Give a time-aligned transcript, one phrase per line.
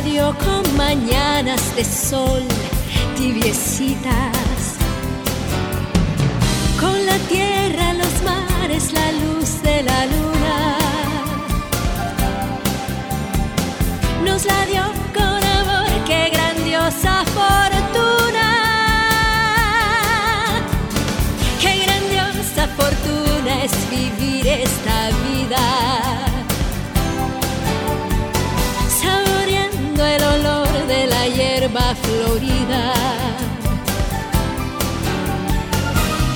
[0.00, 2.42] Nos la dio con mañanas de sol
[3.16, 4.76] tibiecitas.
[6.80, 7.92] Con la tierra,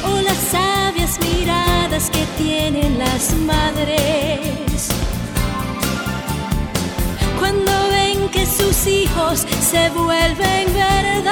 [0.07, 4.89] O las sabias miradas que tienen las madres.
[7.39, 11.25] Cuando ven que sus hijos se vuelven verdades.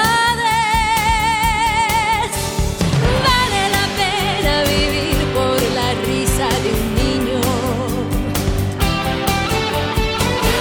[3.28, 7.40] Vale la pena vivir por la risa de un niño.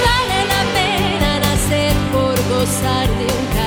[0.07, 3.60] Vale la pena nacer por gozar de un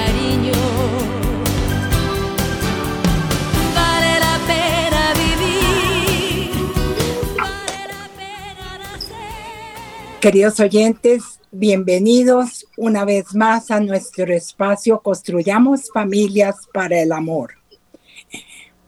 [10.25, 17.56] Queridos oyentes, bienvenidos una vez más a nuestro espacio Construyamos Familias para el Amor.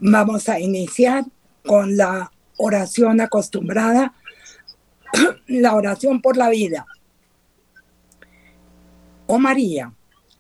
[0.01, 1.25] Vamos a iniciar
[1.63, 4.15] con la oración acostumbrada,
[5.47, 6.87] la oración por la vida.
[9.27, 9.93] Oh María,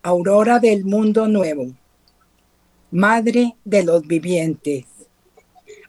[0.02, 1.74] aurora del mundo nuevo,
[2.90, 4.86] Madre de los vivientes,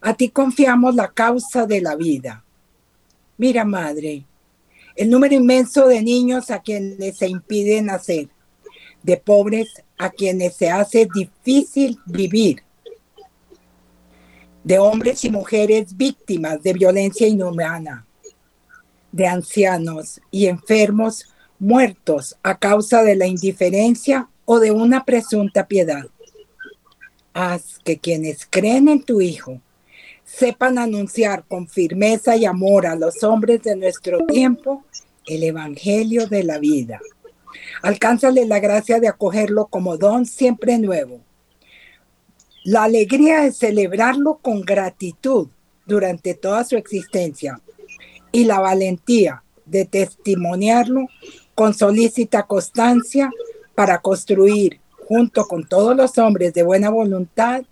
[0.02, 2.44] a ti confiamos la causa de la vida.
[3.38, 4.26] Mira, Madre,
[4.98, 8.30] el número inmenso de niños a quienes se impide nacer,
[9.04, 12.64] de pobres a quienes se hace difícil vivir,
[14.64, 18.08] de hombres y mujeres víctimas de violencia inhumana,
[19.11, 21.26] de ancianos y enfermos
[21.60, 26.08] muertos a causa de la indiferencia o de una presunta piedad.
[27.33, 29.61] Haz que quienes creen en tu Hijo
[30.27, 34.83] sepan anunciar con firmeza y amor a los hombres de nuestro tiempo
[35.26, 36.99] el Evangelio de la vida.
[37.82, 41.21] Alcánzale la gracia de acogerlo como don siempre nuevo.
[42.66, 45.48] La alegría de celebrarlo con gratitud
[45.86, 47.61] durante toda su existencia
[48.33, 51.08] y la valentía de testimoniarlo
[51.55, 53.32] con solícita constancia
[53.76, 57.64] para construir, junto con todos los hombres de buena voluntad,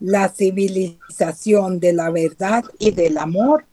[0.00, 3.64] la civilización de la verdad y del amor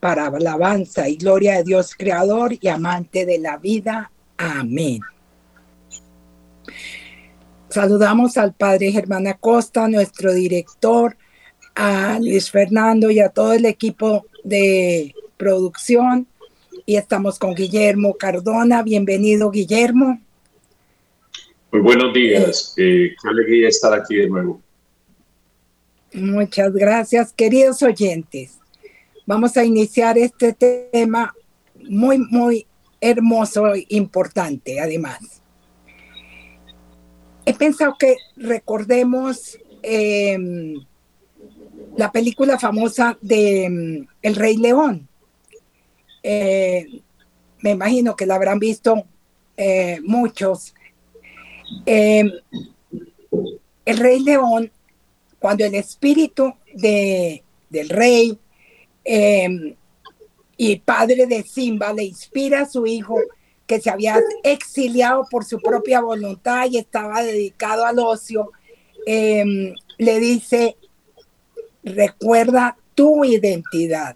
[0.00, 4.10] para alabanza y gloria de Dios creador y amante de la vida.
[4.36, 5.00] Amén.
[7.70, 11.16] Saludamos al padre Germán Acosta, nuestro director,
[11.74, 16.26] a Luis Fernando y a todo el equipo de producción.
[16.84, 18.82] Y estamos con Guillermo Cardona.
[18.82, 20.20] Bienvenido, Guillermo.
[21.70, 22.74] Muy buenos días.
[22.76, 24.60] Eh, qué alegría estar aquí de nuevo.
[26.14, 28.58] Muchas gracias, queridos oyentes.
[29.24, 31.34] Vamos a iniciar este tema
[31.88, 32.66] muy, muy
[33.00, 35.42] hermoso e importante, además.
[37.46, 40.38] He pensado que recordemos eh,
[41.96, 45.08] la película famosa de mm, El Rey León.
[46.22, 47.00] Eh,
[47.60, 49.06] me imagino que la habrán visto
[49.56, 50.74] eh, muchos.
[51.86, 52.30] Eh,
[53.84, 54.70] el Rey León
[55.42, 58.38] cuando el espíritu de, del rey
[59.04, 59.76] eh,
[60.56, 63.18] y padre de Simba le inspira a su hijo
[63.66, 68.52] que se había exiliado por su propia voluntad y estaba dedicado al ocio,
[69.04, 70.76] eh, le dice,
[71.82, 74.14] recuerda tu identidad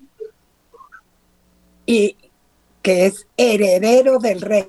[1.87, 2.17] y
[2.83, 4.69] que es heredero del rey.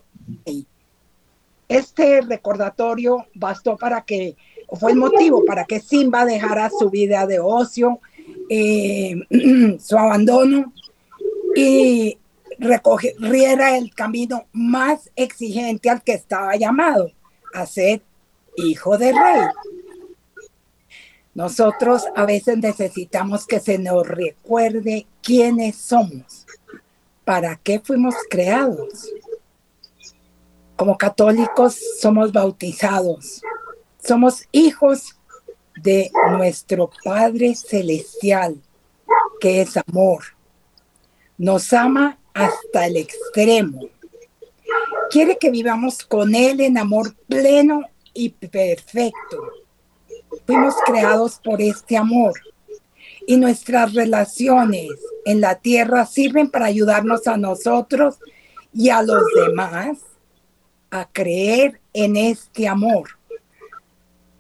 [1.70, 4.36] Este recordatorio bastó para que
[4.76, 8.00] fue el motivo para que Simba dejara su vida de ocio,
[8.50, 9.16] eh,
[9.80, 10.74] su abandono
[11.56, 12.18] y
[12.60, 17.12] recorriera el camino más exigente al que estaba llamado,
[17.54, 18.02] a ser
[18.58, 19.48] hijo de rey.
[21.34, 26.48] Nosotros a veces necesitamos que se nos recuerde quiénes somos,
[27.24, 29.12] para qué fuimos creados.
[30.76, 33.42] Como católicos somos bautizados,
[34.08, 35.16] somos hijos
[35.76, 38.62] de nuestro Padre Celestial,
[39.40, 40.24] que es amor.
[41.38, 43.90] Nos ama hasta el extremo.
[45.12, 47.82] Quiere que vivamos con Él en amor pleno
[48.14, 49.52] y perfecto.
[50.46, 52.34] Fuimos creados por este amor
[53.28, 54.90] y nuestras relaciones
[55.26, 58.20] en la tierra sirven para ayudarnos a nosotros
[58.74, 59.98] y a los demás
[60.90, 63.17] a creer en este amor.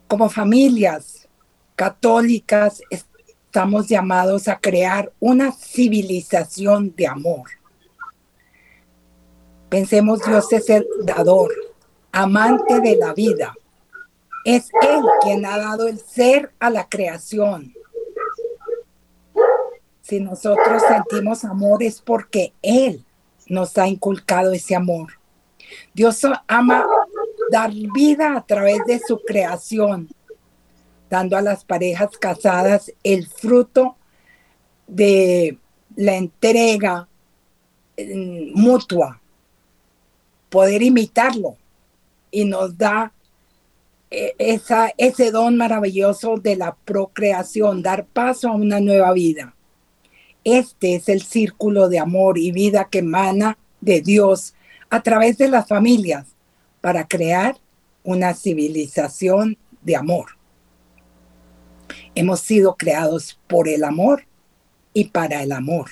[0.08, 1.28] Como familias
[1.76, 7.50] católicas estamos llamados a crear una civilización de amor.
[9.70, 11.52] Pensemos, Dios es el dador,
[12.12, 13.54] amante de la vida.
[14.46, 17.74] Es Él quien ha dado el ser a la creación.
[20.02, 23.04] Si nosotros sentimos amor es porque Él
[23.48, 25.14] nos ha inculcado ese amor.
[25.94, 26.86] Dios ama
[27.50, 30.10] dar vida a través de su creación,
[31.10, 33.96] dando a las parejas casadas el fruto
[34.88, 35.58] de
[35.96, 37.08] la entrega
[37.98, 39.22] mm, mutua,
[40.50, 41.58] poder imitarlo.
[42.30, 43.14] Y nos da
[44.12, 49.56] eh, esa, ese don maravilloso de la procreación, dar paso a una nueva vida.
[50.44, 54.54] Este es el círculo de amor y vida que emana de Dios
[54.90, 56.37] a través de las familias
[56.82, 57.58] para crear
[58.04, 60.38] una civilización de amor.
[62.16, 64.24] Hemos sido creados por el amor
[64.94, 65.90] y para el amor.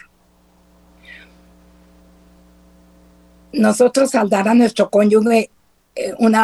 [3.53, 5.49] Nosotros al dar a nuestro cónyuge
[5.95, 6.35] eh, un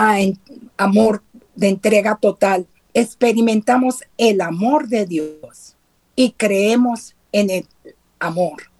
[0.77, 1.23] amor
[1.55, 5.75] de entrega total, experimentamos el amor de Dios
[6.15, 7.67] y creemos en el
[8.19, 8.70] amor.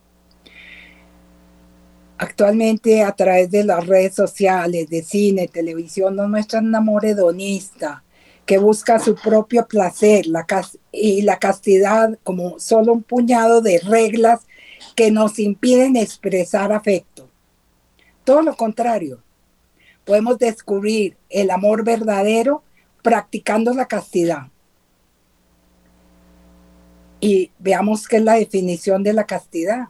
[2.22, 8.04] Actualmente a través de las redes sociales, de cine, televisión, nos muestran un amor hedonista
[8.46, 10.46] que busca su propio placer la
[10.92, 14.42] y la castidad como solo un puñado de reglas
[14.96, 17.28] que nos impiden expresar afecto.
[18.24, 19.24] Todo lo contrario,
[20.06, 22.62] podemos descubrir el amor verdadero
[23.02, 24.44] practicando la castidad.
[27.20, 29.88] Y veamos qué es la definición de la castidad,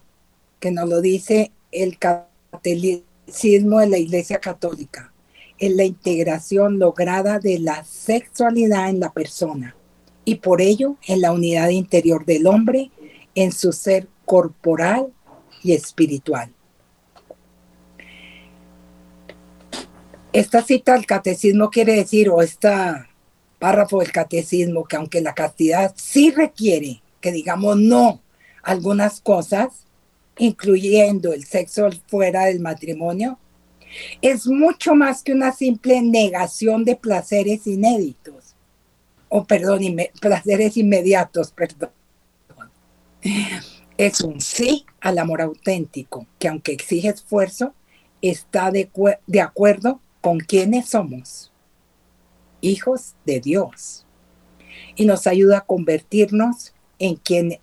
[0.62, 5.14] que nos lo dice el catolicismo de la Iglesia Católica.
[5.58, 9.76] Es la integración lograda de la sexualidad en la persona
[10.26, 12.92] y por ello en la unidad interior del hombre,
[13.36, 15.14] en su ser corporal
[15.64, 16.54] y espiritual.
[20.34, 23.10] Esta cita del catecismo quiere decir, o esta
[23.60, 28.22] párrafo del catecismo, que aunque la castidad sí requiere que digamos no
[28.64, 29.86] algunas cosas,
[30.38, 33.38] incluyendo el sexo fuera del matrimonio,
[34.22, 38.56] es mucho más que una simple negación de placeres inéditos,
[39.30, 39.82] o perdón,
[40.20, 41.92] placeres inmediatos, perdón.
[43.98, 47.74] Es un sí al amor auténtico, que aunque exige esfuerzo,
[48.22, 48.90] está de,
[49.42, 51.52] acuerdo con quienes somos,
[52.62, 54.06] hijos de Dios,
[54.96, 57.60] y nos ayuda a convertirnos en, quien,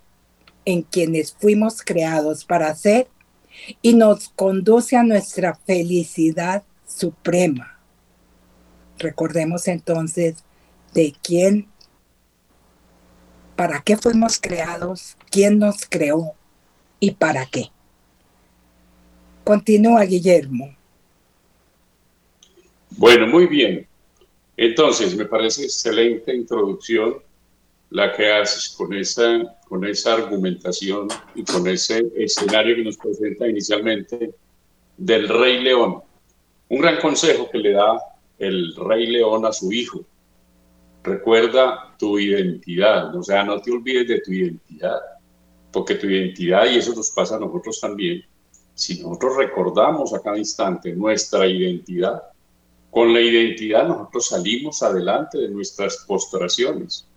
[0.64, 3.08] en quienes fuimos creados para ser
[3.82, 7.78] y nos conduce a nuestra felicidad suprema.
[8.98, 10.44] Recordemos entonces
[10.94, 11.68] de quién,
[13.56, 16.34] para qué fuimos creados, quién nos creó
[17.00, 17.70] y para qué.
[19.44, 20.76] Continúa Guillermo.
[22.90, 23.86] Bueno, muy bien.
[24.56, 27.22] Entonces, me parece excelente introducción
[27.90, 33.48] la que haces con esa, con esa argumentación y con ese escenario que nos presenta
[33.48, 34.34] inicialmente
[34.96, 36.02] del Rey León.
[36.68, 37.98] Un gran consejo que le da
[38.38, 40.04] el Rey León a su hijo.
[41.02, 45.00] Recuerda tu identidad, o sea, no te olvides de tu identidad,
[45.72, 48.22] porque tu identidad, y eso nos pasa a nosotros también,
[48.74, 52.22] si nosotros recordamos a cada instante nuestra identidad,
[52.90, 57.07] con la identidad nosotros salimos adelante de nuestras postraciones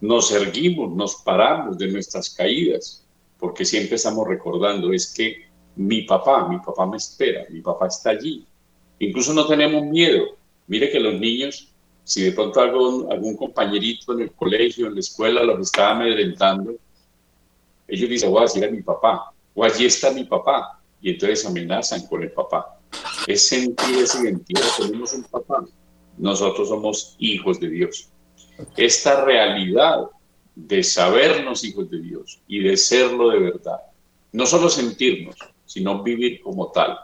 [0.00, 3.04] nos erguimos, nos paramos de nuestras caídas,
[3.38, 5.44] porque siempre estamos recordando, es que
[5.76, 8.46] mi papá, mi papá me espera, mi papá está allí.
[8.98, 10.36] Incluso no tenemos miedo.
[10.66, 11.68] Mire que los niños,
[12.04, 16.74] si de pronto algún, algún compañerito en el colegio, en la escuela, los está amedrentando,
[17.86, 21.44] ellos dicen, voy a decir a mi papá, o allí está mi papá, y entonces
[21.44, 22.78] amenazan con el papá.
[23.26, 25.64] Es sentir esa identidad, tenemos un papá.
[26.16, 28.08] Nosotros somos hijos de Dios
[28.76, 30.08] esta realidad
[30.54, 33.78] de sabernos hijos de Dios y de serlo de verdad.
[34.32, 36.96] No solo sentirnos, sino vivir como tal.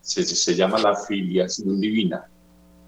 [0.00, 2.28] Se, llama la filiación divina,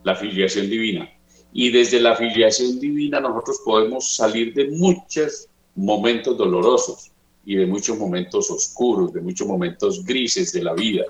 [0.04, 1.10] la filiación divina.
[1.52, 7.10] Y desde la filiación divina nosotros podemos salir de muchos momentos dolorosos
[7.44, 11.04] y de muchos momentos oscuros, de muchos momentos grises de la vida,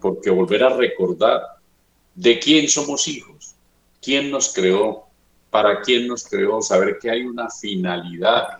[0.00, 1.40] porque volver a recordar
[2.14, 3.54] de quién somos hijos,
[4.02, 5.06] quién nos creó,
[5.52, 8.58] para quién nos creó, saber que hay una finalidad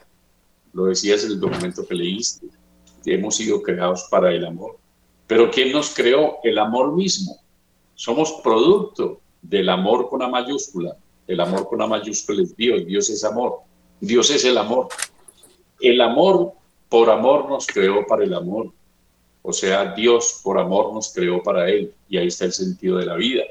[0.72, 2.46] lo decías en el documento que leíste,
[3.04, 4.78] hemos sido creados para el amor.
[5.26, 6.38] Pero ¿quién nos creó?
[6.42, 7.36] El amor mismo.
[7.94, 10.96] Somos producto del amor con una mayúscula.
[11.26, 13.60] El amor con una mayúscula es Dios, Dios es amor,
[14.00, 14.88] Dios es el amor.
[15.80, 16.52] El amor
[16.88, 18.72] por amor nos creó para el amor.
[19.42, 21.92] O sea, Dios por amor nos creó para Él.
[22.08, 23.42] Y ahí está el sentido de la vida.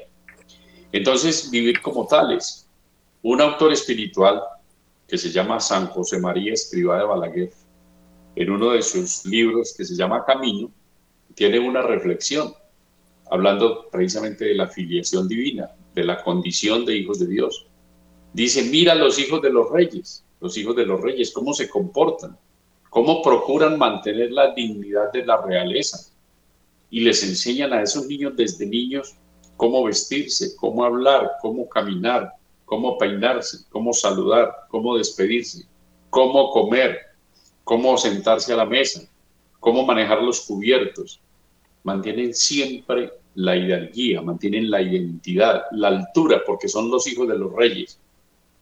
[0.90, 2.61] Entonces, vivir como tales.
[3.22, 4.42] Un autor espiritual
[5.06, 7.52] que se llama San José María Escriba de Balaguer,
[8.34, 10.70] en uno de sus libros que se llama Camino,
[11.34, 12.52] tiene una reflexión
[13.30, 17.66] hablando precisamente de la filiación divina, de la condición de hijos de Dios.
[18.32, 22.36] Dice, mira los hijos de los reyes, los hijos de los reyes, cómo se comportan,
[22.90, 26.10] cómo procuran mantener la dignidad de la realeza.
[26.90, 29.14] Y les enseñan a esos niños desde niños
[29.56, 32.32] cómo vestirse, cómo hablar, cómo caminar,
[32.72, 35.66] cómo peinarse, cómo saludar, cómo despedirse,
[36.08, 37.00] cómo comer,
[37.64, 39.06] cómo sentarse a la mesa,
[39.60, 41.20] cómo manejar los cubiertos.
[41.84, 47.52] Mantienen siempre la hidalguía, mantienen la identidad, la altura, porque son los hijos de los
[47.52, 47.98] reyes.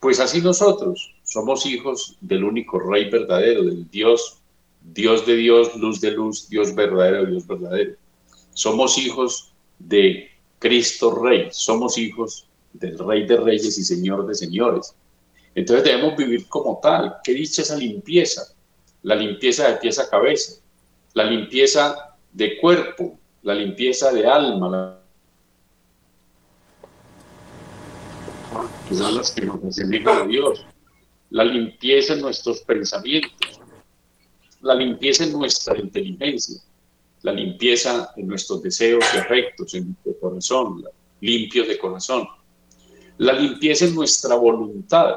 [0.00, 4.38] Pues así nosotros somos hijos del único rey verdadero, del Dios,
[4.83, 7.95] Dios de Dios, luz de luz, Dios verdadero, Dios verdadero.
[8.55, 14.95] Somos hijos de Cristo Rey, somos hijos del Rey de Reyes y Señor de Señores.
[15.55, 17.17] Entonces debemos vivir como tal.
[17.25, 18.55] ¿Qué dicha esa limpieza?
[19.03, 20.61] La limpieza de pies a cabeza,
[21.15, 25.00] la limpieza de cuerpo, la limpieza de alma,
[28.93, 30.67] son las que nos a Dios,
[31.31, 33.61] la limpieza en nuestros pensamientos,
[34.61, 36.61] la limpieza en nuestra inteligencia,
[37.23, 40.85] la limpieza en nuestros deseos y afectos, en nuestro corazón,
[41.21, 42.27] limpios de corazón.
[43.21, 45.17] La limpieza en nuestra voluntad,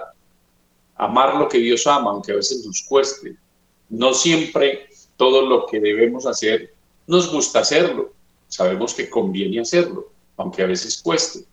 [0.97, 3.37] amar lo que Dios ama, aunque a veces nos cueste.
[3.87, 6.73] No siempre todo lo que debemos hacer
[7.07, 8.11] nos gusta hacerlo.
[8.49, 11.45] Sabemos que conviene hacerlo, aunque a veces cueste.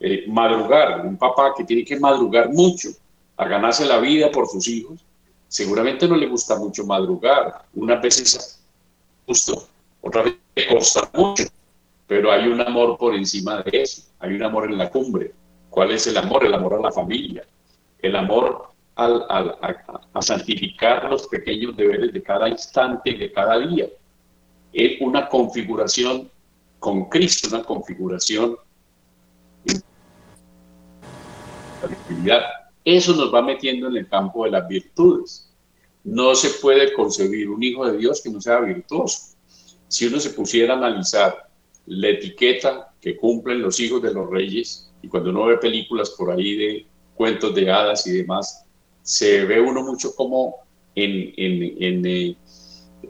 [0.00, 2.88] Eh, madrugar, un papá que tiene que madrugar mucho
[3.36, 4.98] a ganarse la vida por sus hijos,
[5.46, 7.66] seguramente no le gusta mucho madrugar.
[7.72, 8.60] Unas veces
[9.24, 9.68] justo
[10.00, 10.34] otra vez
[10.68, 11.44] costa mucho,
[12.08, 15.32] pero hay un amor por encima de eso, hay un amor en la cumbre.
[15.74, 16.46] ¿Cuál es el amor?
[16.46, 17.44] El amor a la familia,
[17.98, 23.88] el amor al, a, santificar los pequeños deberes de cada instante, de cada día.
[24.72, 26.30] Es una configuración
[26.78, 28.56] con Cristo, una configuración
[32.84, 35.50] Eso nos va metiendo en el campo de las virtudes.
[36.04, 39.34] No se puede concebir un hijo de Dios que no sea virtuoso
[39.88, 41.48] si uno se pusiera a analizar
[41.86, 46.30] la etiqueta que cumplen los hijos de los reyes, y cuando uno ve películas por
[46.30, 48.64] ahí de cuentos de hadas y demás,
[49.02, 50.56] se ve uno mucho como
[50.94, 52.36] en, en, eh,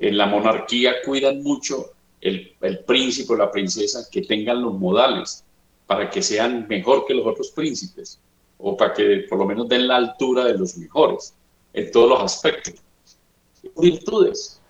[0.00, 5.44] en, la monarquía cuidan mucho el, el príncipe o la princesa que tengan los modales
[5.86, 8.18] para que sean mejor que los otros príncipes
[8.58, 11.34] o para que por lo menos den la altura de los mejores
[11.72, 12.74] en todos los aspectos.
[13.76, 14.60] Virtudes,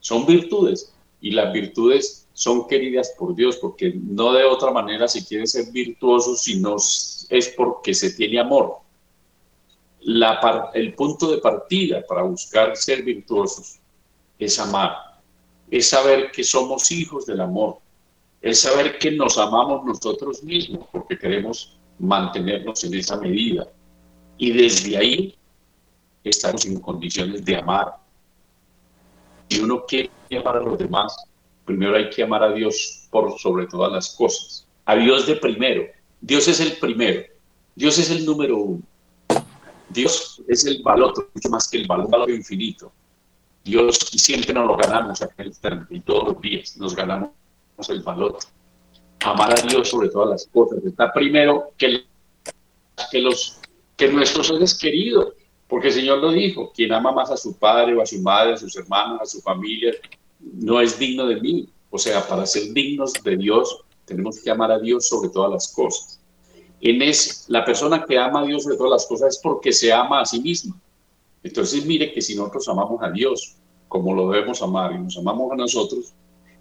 [0.00, 5.24] son virtudes y las virtudes son queridas por Dios, porque no de otra manera se
[5.24, 8.78] quiere ser virtuoso, sino es porque se tiene amor.
[10.00, 13.78] La, el punto de partida para buscar ser virtuosos
[14.38, 14.96] es amar,
[15.70, 17.78] es saber que somos hijos del amor,
[18.42, 23.68] es saber que nos amamos nosotros mismos, porque queremos mantenernos en esa medida.
[24.36, 25.38] Y desde ahí
[26.24, 27.94] estamos en condiciones de amar.
[29.48, 31.16] Y uno quiere amar a los demás,
[31.64, 34.66] primero hay que amar a Dios por sobre todas las cosas.
[34.84, 35.84] A Dios de primero.
[36.20, 37.22] Dios es el primero.
[37.74, 38.82] Dios es el número uno.
[39.88, 42.92] Dios es el valor, mucho más que el valor, valor infinito.
[43.62, 45.20] Dios siempre nos lo ganamos
[45.90, 47.30] y todos los días nos ganamos
[47.88, 48.38] el valor.
[49.24, 50.84] Amar a Dios sobre todas las cosas.
[50.84, 52.04] Está primero que,
[53.10, 53.58] que, los,
[53.96, 55.32] que nuestros seres queridos,
[55.66, 58.52] porque el Señor lo dijo, quien ama más a su padre o a su madre,
[58.52, 59.94] a sus hermanos, a su familia,
[60.40, 61.68] no es digno de mí.
[61.90, 65.72] O sea, para ser dignos de Dios, tenemos que amar a Dios sobre todas las
[65.72, 66.20] cosas.
[66.80, 69.92] En es, la persona que ama a Dios sobre todas las cosas es porque se
[69.92, 70.78] ama a sí misma.
[71.42, 73.56] Entonces, mire que si nosotros amamos a Dios
[73.88, 76.12] como lo debemos amar y nos amamos a nosotros,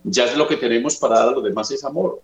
[0.03, 2.21] ya es lo que tenemos para dar a los demás es amor.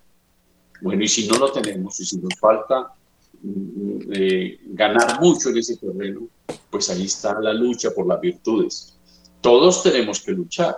[0.81, 2.93] Bueno, y si no lo tenemos, y si nos falta
[3.41, 6.27] mm, eh, ganar mucho en ese terreno,
[6.69, 8.97] pues ahí está la lucha por las virtudes.
[9.41, 10.75] Todos tenemos que luchar,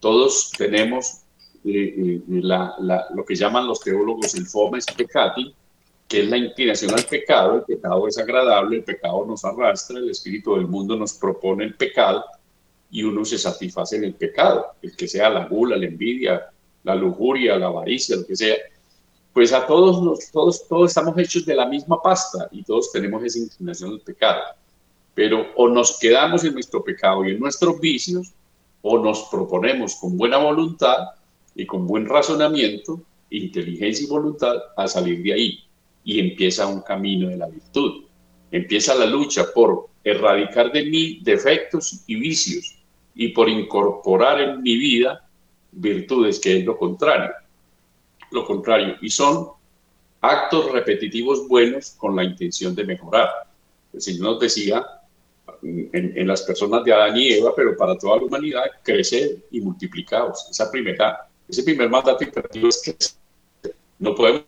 [0.00, 1.20] todos tenemos
[1.64, 5.54] eh, eh, lo que llaman los teólogos el fomes peccati,
[6.08, 10.10] que es la inclinación al pecado, el pecado es agradable, el pecado nos arrastra, el
[10.10, 12.24] espíritu del mundo nos propone el pecado,
[12.90, 16.50] y uno se satisface en el pecado, el que sea la gula, la envidia,
[16.82, 18.56] la lujuria, la avaricia, lo que sea.
[19.32, 23.22] Pues a todos, los, todos, todos estamos hechos de la misma pasta y todos tenemos
[23.22, 24.40] esa inclinación al pecado.
[25.14, 28.32] Pero o nos quedamos en nuestro pecado y en nuestros vicios,
[28.82, 31.08] o nos proponemos con buena voluntad
[31.54, 35.64] y con buen razonamiento, inteligencia y voluntad a salir de ahí.
[36.04, 38.04] Y empieza un camino de la virtud.
[38.50, 42.78] Empieza la lucha por erradicar de mí defectos y vicios
[43.14, 45.28] y por incorporar en mi vida
[45.72, 47.30] virtudes, que es lo contrario.
[48.30, 48.96] Lo contrario.
[49.02, 49.48] Y son
[50.20, 53.28] actos repetitivos buenos con la intención de mejorar.
[53.92, 54.84] El Señor nos decía
[55.62, 60.46] en, las personas de Adán y Eva, pero para toda la humanidad, crecer y multiplicados.
[60.50, 62.96] Esa primera, ese primer mandato imperativo es que
[63.98, 64.44] no podemos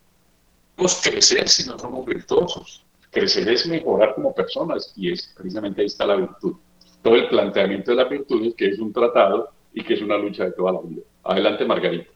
[1.03, 2.85] crecer si no somos virtuosos.
[3.11, 6.57] Crecer es mejorar como personas y es precisamente ahí está la virtud.
[7.03, 10.45] Todo el planteamiento de las virtudes, que es un tratado y que es una lucha
[10.45, 11.03] de toda la vida.
[11.25, 12.11] Adelante, Margarita.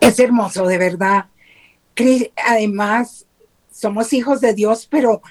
[0.00, 1.26] Es hermoso, de verdad.
[2.46, 3.26] Además,
[3.70, 5.22] somos hijos de Dios, pero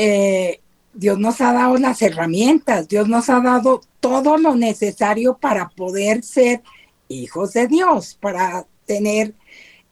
[0.00, 0.60] eh,
[0.94, 6.22] Dios nos ha dado las herramientas, Dios nos ha dado todo lo necesario para poder
[6.22, 6.62] ser
[7.08, 9.34] hijos de Dios, para tener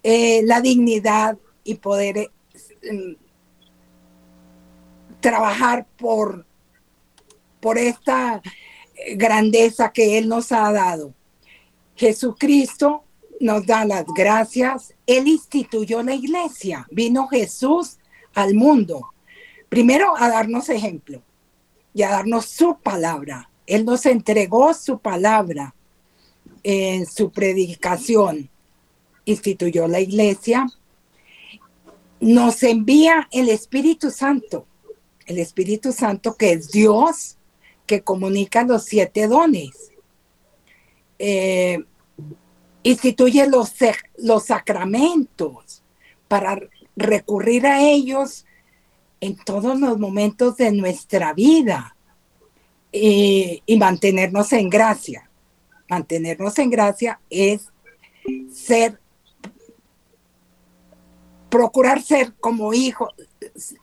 [0.04, 3.16] eh, la dignidad y poder eh, mm,
[5.18, 6.46] trabajar por,
[7.58, 8.40] por esta
[9.16, 11.14] grandeza que Él nos ha dado.
[11.96, 13.02] Jesucristo
[13.40, 14.94] nos da las gracias.
[15.04, 16.86] Él instituyó la iglesia.
[16.92, 17.98] Vino Jesús
[18.34, 19.15] al mundo.
[19.68, 21.22] Primero a darnos ejemplo
[21.92, 23.50] y a darnos su palabra.
[23.66, 25.74] Él nos entregó su palabra
[26.62, 28.48] en su predicación.
[29.24, 30.66] Instituyó la iglesia.
[32.20, 34.66] Nos envía el Espíritu Santo.
[35.26, 37.36] El Espíritu Santo que es Dios
[37.86, 39.92] que comunica los siete dones.
[41.18, 41.84] Eh,
[42.82, 43.74] instituye los,
[44.18, 45.82] los sacramentos
[46.28, 46.58] para
[46.96, 48.45] recurrir a ellos
[49.20, 51.96] en todos los momentos de nuestra vida
[52.92, 55.28] y mantenernos en gracia.
[55.88, 57.68] Mantenernos en gracia es
[58.52, 58.98] ser,
[61.48, 63.10] procurar ser como hijos,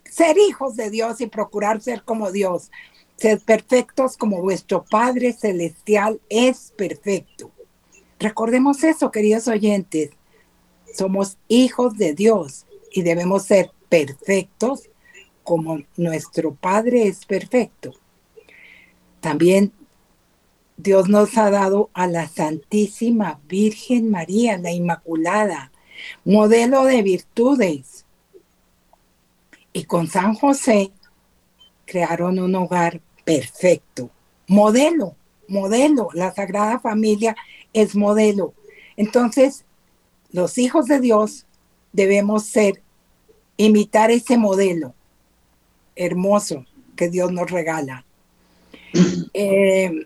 [0.03, 2.71] ser hijos de Dios y procurar ser como Dios.
[3.15, 7.51] Ser perfectos como vuestro Padre Celestial es perfecto.
[8.19, 10.09] Recordemos eso, queridos oyentes.
[10.93, 14.89] Somos hijos de Dios y debemos ser perfectos
[15.43, 17.93] como nuestro Padre es perfecto.
[19.19, 19.71] También
[20.77, 25.71] Dios nos ha dado a la Santísima Virgen María, la Inmaculada,
[26.25, 28.05] modelo de virtudes.
[29.71, 30.91] Y con San José
[31.85, 34.09] crearon un hogar perfecto,
[34.47, 35.15] modelo,
[35.47, 36.09] modelo.
[36.13, 37.35] La Sagrada Familia
[37.71, 38.53] es modelo.
[38.97, 39.65] Entonces,
[40.31, 41.45] los hijos de Dios
[41.91, 42.81] debemos ser,
[43.57, 44.95] imitar ese modelo
[45.95, 48.05] hermoso que Dios nos regala.
[49.33, 50.05] Eh,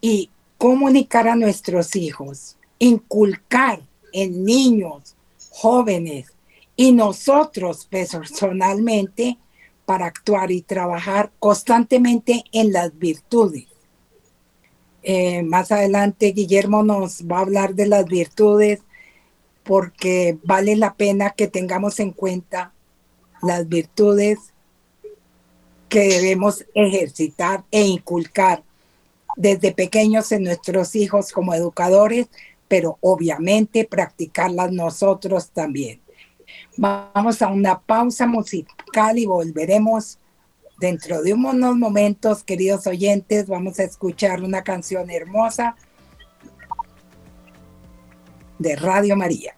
[0.00, 3.80] y comunicar a nuestros hijos, inculcar
[4.12, 5.14] en niños,
[5.50, 6.32] jóvenes
[6.76, 9.38] y nosotros personalmente
[9.84, 13.66] para actuar y trabajar constantemente en las virtudes.
[15.02, 18.80] Eh, más adelante Guillermo nos va a hablar de las virtudes
[19.62, 22.72] porque vale la pena que tengamos en cuenta
[23.42, 24.38] las virtudes
[25.88, 28.62] que debemos ejercitar e inculcar
[29.36, 32.26] desde pequeños en nuestros hijos como educadores,
[32.68, 36.00] pero obviamente practicarlas nosotros también.
[36.76, 40.18] Vamos a una pausa musical y volveremos
[40.78, 43.46] dentro de unos momentos, queridos oyentes.
[43.46, 45.76] Vamos a escuchar una canción hermosa
[48.58, 49.54] de Radio María.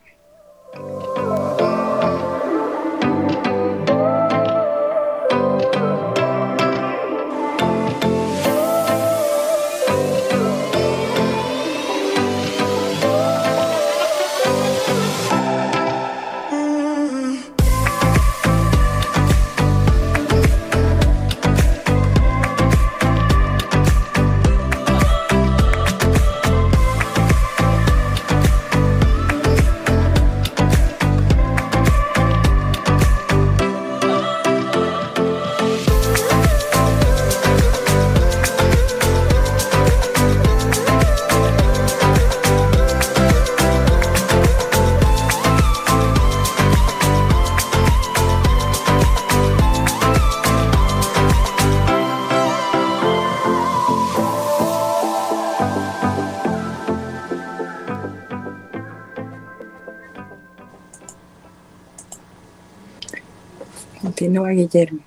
[64.58, 65.00] Guillermo.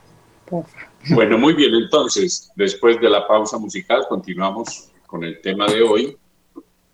[1.10, 1.74] Bueno, muy bien.
[1.74, 6.18] Entonces, después de la pausa musical, continuamos con el tema de hoy.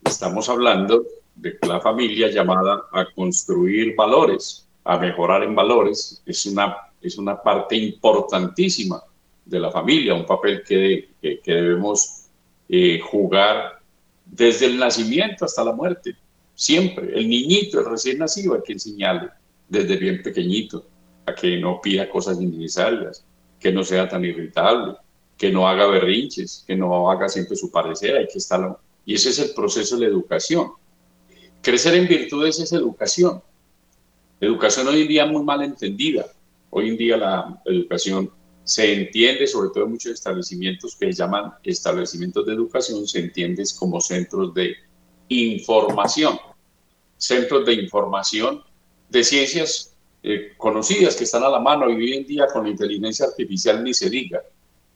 [0.03, 6.21] Estamos hablando de la familia llamada a construir valores, a mejorar en valores.
[6.25, 9.01] Es una, es una parte importantísima
[9.45, 12.25] de la familia, un papel que, que, debemos
[12.69, 13.79] eh, jugar
[14.25, 16.15] desde el nacimiento hasta la muerte.
[16.53, 17.17] Siempre.
[17.17, 19.29] El niñito, el recién nacido, hay que enseñarle
[19.69, 20.85] desde bien pequeñito
[21.35, 23.23] que no pida cosas innecesarias,
[23.59, 24.95] que no sea tan irritable,
[25.37, 28.77] que no haga berrinches, que no haga siempre su parecer, hay que estar...
[29.05, 30.71] Y ese es el proceso de la educación.
[31.61, 33.41] Crecer en virtudes es educación.
[34.39, 36.25] Educación hoy en día muy mal entendida.
[36.69, 38.31] Hoy en día la educación
[38.63, 43.63] se entiende, sobre todo en muchos establecimientos que se llaman establecimientos de educación, se entiende
[43.79, 44.75] como centros de
[45.29, 46.37] información.
[47.17, 48.61] Centros de información
[49.09, 49.95] de ciencias
[50.29, 53.81] eh, conocidas que están a la mano y hoy en día con la inteligencia artificial
[53.81, 54.43] ni se diga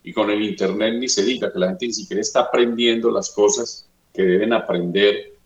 [0.03, 3.29] y con el Internet ni se diga que la gente ni siquiera está aprendiendo las
[3.29, 5.37] cosas que deben aprender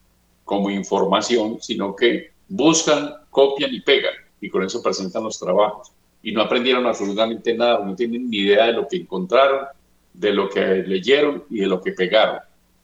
[0.43, 5.91] como información, sino que buscan, copian y pegan y con eso presentan los trabajos.
[6.23, 9.67] Y no aprendieron absolutamente nada, no tienen ni idea de lo que encontraron,
[10.11, 12.39] de lo que leyeron y de lo que pegaron,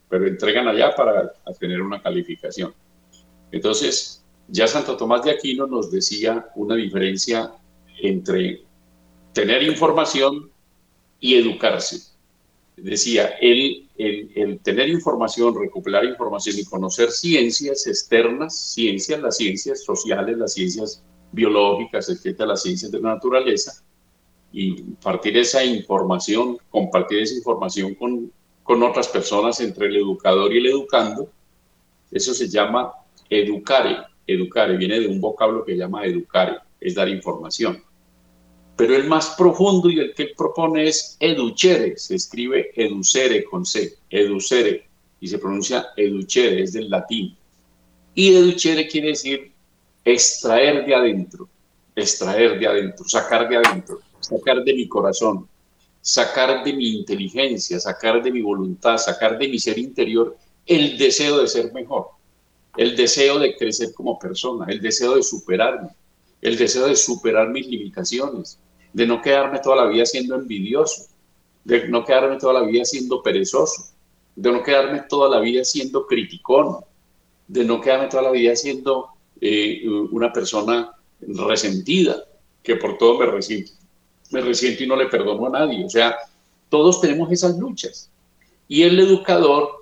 [0.08, 2.72] pero entregan allá para tener una calificación.
[3.50, 7.52] Entonces, ya Santo Tomás de Aquino nos decía una diferencia
[8.02, 8.62] entre
[9.32, 10.50] tener información
[11.20, 12.00] y educarse.
[12.76, 20.36] Decía, el, el, tener información, recuperar información y conocer ciencias externas, ciencias, las ciencias sociales,
[20.36, 23.82] las ciencias biológicas, etcétera, las ciencias de la naturaleza,
[24.52, 28.30] y partir esa información, compartir esa información con,
[28.62, 31.30] con otras personas entre el educador y el educando,
[32.10, 32.92] eso se llama
[33.30, 37.82] educare, educare, viene de un vocablo que llama educare, es dar información.
[38.76, 43.94] Pero el más profundo y el que propone es educere, se escribe educere con C,
[44.10, 44.86] educere,
[45.20, 47.36] y se pronuncia educere, es del latín.
[48.14, 49.52] Y educere quiere decir
[50.04, 51.48] extraer de adentro,
[51.94, 55.46] extraer de adentro, sacar de adentro, sacar de mi corazón,
[56.00, 61.38] sacar de mi inteligencia, sacar de mi voluntad, sacar de mi ser interior el deseo
[61.38, 62.10] de ser mejor
[62.76, 65.90] el deseo de crecer como persona, el deseo de superarme,
[66.40, 68.58] el deseo de superar mis limitaciones,
[68.92, 71.06] de no quedarme toda la vida siendo envidioso,
[71.64, 73.92] de no quedarme toda la vida siendo perezoso,
[74.34, 76.78] de no quedarme toda la vida siendo criticón,
[77.46, 79.08] de no quedarme toda la vida siendo
[79.40, 82.24] eh, una persona resentida,
[82.62, 83.72] que por todo me resiente,
[84.30, 85.84] me resiento y no le perdono a nadie.
[85.84, 86.16] O sea,
[86.68, 88.10] todos tenemos esas luchas.
[88.68, 89.81] Y el educador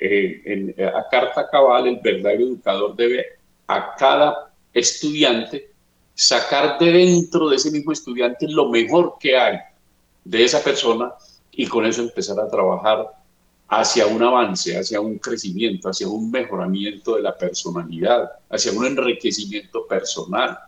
[0.00, 3.26] eh, en, a carta cabal, el verdadero educador debe
[3.66, 5.70] a cada estudiante
[6.14, 9.58] sacar de dentro de ese mismo estudiante lo mejor que hay
[10.24, 11.12] de esa persona
[11.52, 13.06] y con eso empezar a trabajar
[13.68, 19.86] hacia un avance, hacia un crecimiento, hacia un mejoramiento de la personalidad, hacia un enriquecimiento
[19.86, 20.58] personal.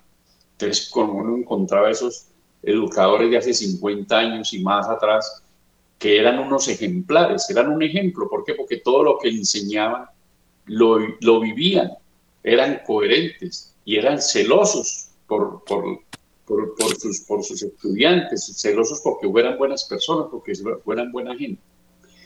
[0.52, 2.26] Entonces, como uno encontraba esos
[2.62, 5.42] educadores de hace 50 años y más atrás,
[6.00, 8.28] que eran unos ejemplares, eran un ejemplo.
[8.28, 8.54] ¿Por qué?
[8.54, 10.06] Porque todo lo que enseñaban
[10.64, 11.92] lo, lo vivían,
[12.42, 16.00] eran coherentes y eran celosos por, por,
[16.46, 21.60] por, por, sus, por sus estudiantes, celosos porque fueran buenas personas, porque fueran buena gente.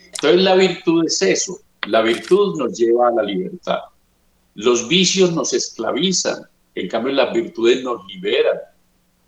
[0.05, 3.79] Entonces la virtud es eso, la virtud nos lleva a la libertad.
[4.53, 6.43] Los vicios nos esclavizan,
[6.75, 8.57] en cambio las virtudes nos liberan.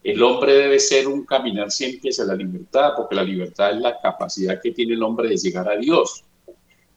[0.08, 4.00] El hombre debe ser un caminar siempre hacia la libertad, porque la libertad es la
[4.00, 6.24] capacidad que tiene el hombre de llegar a Dios.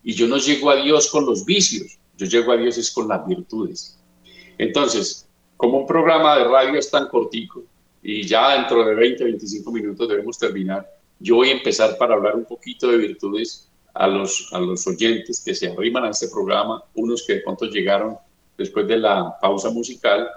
[0.05, 3.09] Y yo no llego a Dios con los vicios, yo llego a Dios es con
[3.09, 3.99] las virtudes.
[4.59, 7.65] Entonces, como un programa de radio es tan cortico
[8.01, 12.37] y ya dentro de 20, 25 minutos debemos terminar, yo voy a empezar para hablar
[12.37, 16.85] un poquito de virtudes a los, a los oyentes que se arriman a este programa,
[16.95, 18.19] unos que de pronto llegaron
[18.57, 20.29] después de la pausa musical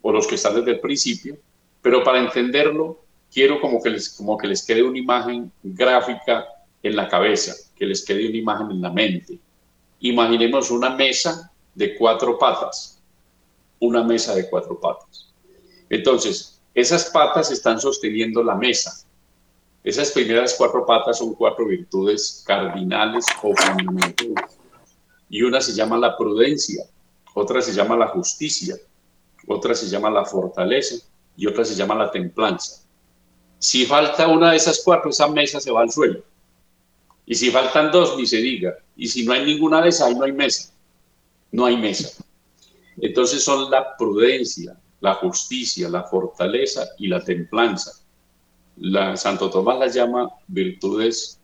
[0.00, 1.36] o los que están desde el principio,
[1.82, 6.46] pero para entenderlo, quiero como que les, como que les quede una imagen gráfica
[6.82, 9.38] en la cabeza, que les quede una imagen en la mente.
[10.00, 13.02] Imaginemos una mesa de cuatro patas,
[13.80, 15.28] una mesa de cuatro patas.
[15.90, 19.04] Entonces, esas patas están sosteniendo la mesa.
[19.82, 24.58] Esas primeras cuatro patas son cuatro virtudes cardinales o fundamentales.
[25.28, 26.84] Y una se llama la prudencia,
[27.34, 28.76] otra se llama la justicia,
[29.48, 30.96] otra se llama la fortaleza
[31.36, 32.82] y otra se llama la templanza.
[33.58, 36.22] Si falta una de esas cuatro, esa mesa se va al suelo.
[37.26, 38.74] Y si faltan dos, ni se diga.
[38.96, 40.72] Y si no hay ninguna de esas, ahí no hay mesa.
[41.50, 42.22] No hay mesa.
[43.00, 47.92] Entonces son la prudencia, la justicia, la fortaleza y la templanza.
[48.76, 51.40] la, Santo Tomás las llama virtudes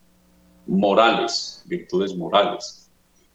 [0.67, 2.78] morales, virtudes morales.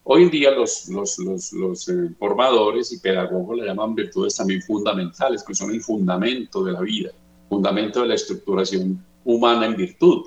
[0.06, 5.56] Hoy en día los, los, eh, formadores y pedagogos la llaman virtudes también fundamentales, que
[5.56, 7.12] son el fundamento de la vida,
[7.48, 10.26] fundamento de la estructuración humana en virtud.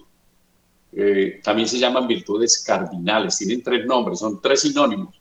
[0.93, 5.21] Eh, también se llaman virtudes cardinales, tienen tres nombres, son tres sinónimos.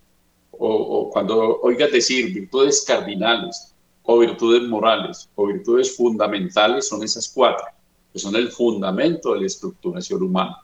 [0.51, 7.27] O, o, cuando oigas decir virtudes cardinales, o virtudes morales, o virtudes fundamentales, son esas
[7.27, 7.65] cuatro,
[8.13, 10.61] que son el fundamento de la estructuración humana.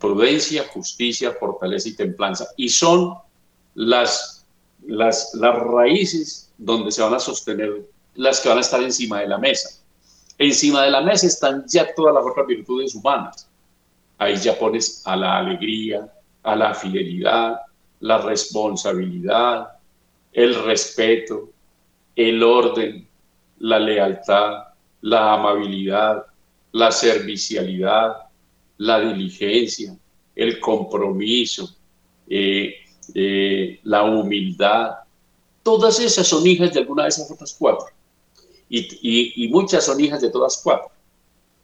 [0.00, 2.48] Prudencia, justicia, fortaleza y templanza.
[2.56, 3.14] Y son
[3.74, 4.44] las,
[4.86, 9.28] las, las raíces donde se van a sostener las que van a estar encima de
[9.28, 9.80] la mesa.
[10.38, 13.46] Encima de la mesa están ya todas las otras virtudes humanas
[14.20, 17.58] Ahí ya pones a la alegría, a la fidelidad,
[18.00, 19.78] la responsabilidad,
[20.30, 21.48] el respeto,
[22.14, 23.08] el orden,
[23.60, 24.64] la lealtad,
[25.00, 26.26] la amabilidad,
[26.72, 28.16] la servicialidad,
[28.80, 29.94] la diligencia,
[30.34, 31.76] el compromiso,
[32.26, 32.76] eh,
[33.14, 34.92] eh, la humildad.
[35.62, 37.88] Todas esas son hijas de alguna de esas otras cuatro.
[38.70, 40.90] Y, muchas son hijas de todas cuatro.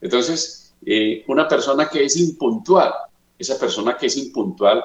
[0.00, 2.92] Entonces, eh, una persona que es impuntual,
[3.38, 4.84] esa persona que es impuntual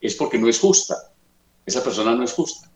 [0.00, 1.10] es porque no es justa.
[1.66, 2.70] Esa persona no es justa.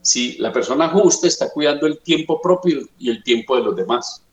[0.00, 4.24] Si la persona justa está cuidando el tiempo propio y el tiempo de los demás,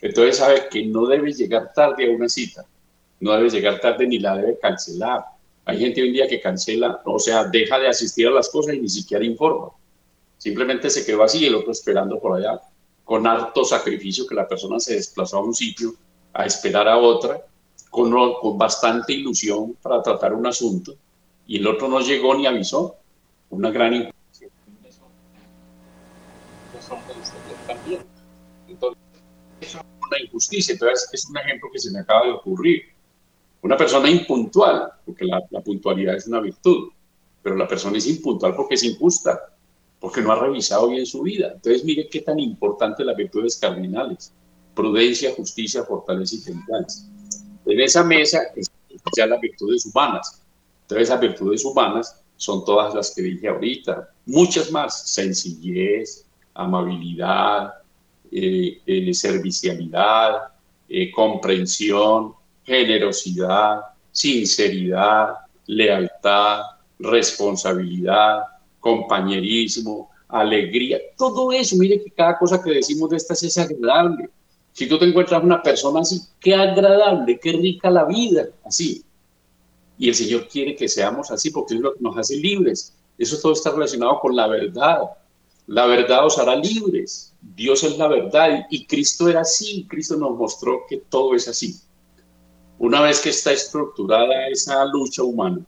[0.00, 2.64] entonces sabe que no debe llegar tarde a una cita,
[3.20, 5.24] no debe llegar tarde ni la debe cancelar.
[5.64, 8.74] Hay gente hoy en día que cancela, o sea, deja de asistir a las cosas
[8.74, 9.68] y ni siquiera informa.
[10.38, 12.60] Simplemente se quedó así el otro esperando por allá,
[13.04, 15.94] con harto sacrificio que la persona se desplazó a un sitio
[16.32, 17.44] a esperar a otra
[17.90, 20.94] con, con bastante ilusión para tratar un asunto
[21.48, 22.96] y el otro no llegó ni avisó.
[23.48, 24.50] Una gran injusticia.
[28.68, 29.02] Entonces,
[29.62, 30.72] es una injusticia.
[30.74, 32.82] Entonces, es un ejemplo que se me acaba de ocurrir.
[33.62, 36.90] Una persona impuntual, porque la, la puntualidad es una virtud,
[37.42, 39.38] pero la persona es impuntual porque es injusta,
[39.98, 41.52] porque no ha revisado bien su vida.
[41.54, 44.32] Entonces, mire qué tan importante las virtudes cardinales
[44.78, 47.04] prudencia, justicia, fortaleza y templanza.
[47.66, 50.40] En esa mesa están ya las virtudes humanas.
[50.82, 57.74] Entonces, esas virtudes humanas son todas las que dije ahorita, muchas más, sencillez, amabilidad,
[58.30, 60.52] eh, eh, servicialidad,
[60.88, 62.34] eh, comprensión,
[62.68, 63.80] generosidad,
[64.12, 65.30] sinceridad,
[65.66, 66.60] lealtad,
[66.98, 68.42] responsabilidad,
[68.78, 74.28] compañerismo, alegría, todo eso, mire que cada cosa que decimos de estas es agradable.
[74.72, 79.02] Si tú te encuentras una persona así, qué agradable, qué rica la vida, así.
[79.98, 82.94] Y el Señor quiere que seamos así porque es lo que nos hace libres.
[83.16, 85.00] Eso todo está relacionado con la verdad.
[85.66, 87.34] La verdad os hará libres.
[87.40, 89.86] Dios es la verdad y Cristo era así.
[89.88, 91.74] Cristo nos mostró que todo es así.
[92.78, 95.66] Una vez que está estructurada esa lucha humana,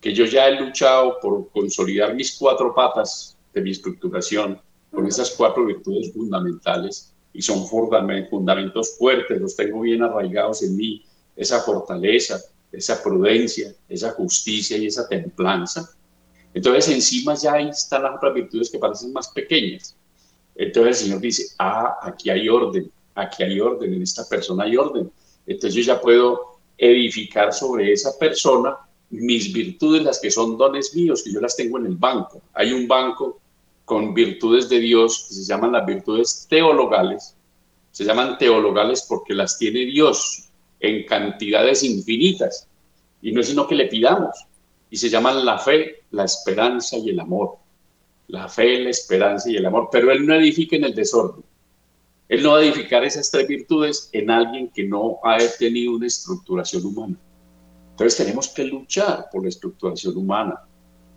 [0.00, 4.58] que yo ya he luchado por consolidar mis cuatro patas de mi estructuración,
[4.90, 11.04] con esas cuatro virtudes fundamentales, y son fundamentos fuertes, los tengo bien arraigados en mí,
[11.36, 12.40] esa fortaleza,
[12.72, 15.90] esa prudencia, esa justicia y esa templanza.
[16.54, 19.94] Entonces encima ya están las otras virtudes que parecen más pequeñas.
[20.54, 24.78] Entonces el Señor dice, ah, aquí hay orden, aquí hay orden, en esta persona hay
[24.78, 25.10] orden.
[25.46, 28.76] Entonces yo ya puedo edificar sobre esa persona
[29.10, 32.42] mis virtudes, las que son dones míos, que yo las tengo en el banco.
[32.54, 33.40] Hay un banco
[33.84, 37.36] con virtudes de Dios que se llaman las virtudes teologales.
[37.92, 40.48] Se llaman teologales porque las tiene Dios
[40.80, 42.68] en cantidades infinitas.
[43.22, 44.36] Y no es sino que le pidamos.
[44.90, 47.56] Y se llaman la fe, la esperanza y el amor.
[48.28, 49.88] La fe, la esperanza y el amor.
[49.90, 51.44] Pero Él no edifica en el desorden.
[52.28, 56.84] Él no va edificar esas tres virtudes en alguien que no ha tenido una estructuración
[56.84, 57.16] humana.
[57.92, 60.60] Entonces tenemos que luchar por la estructuración humana.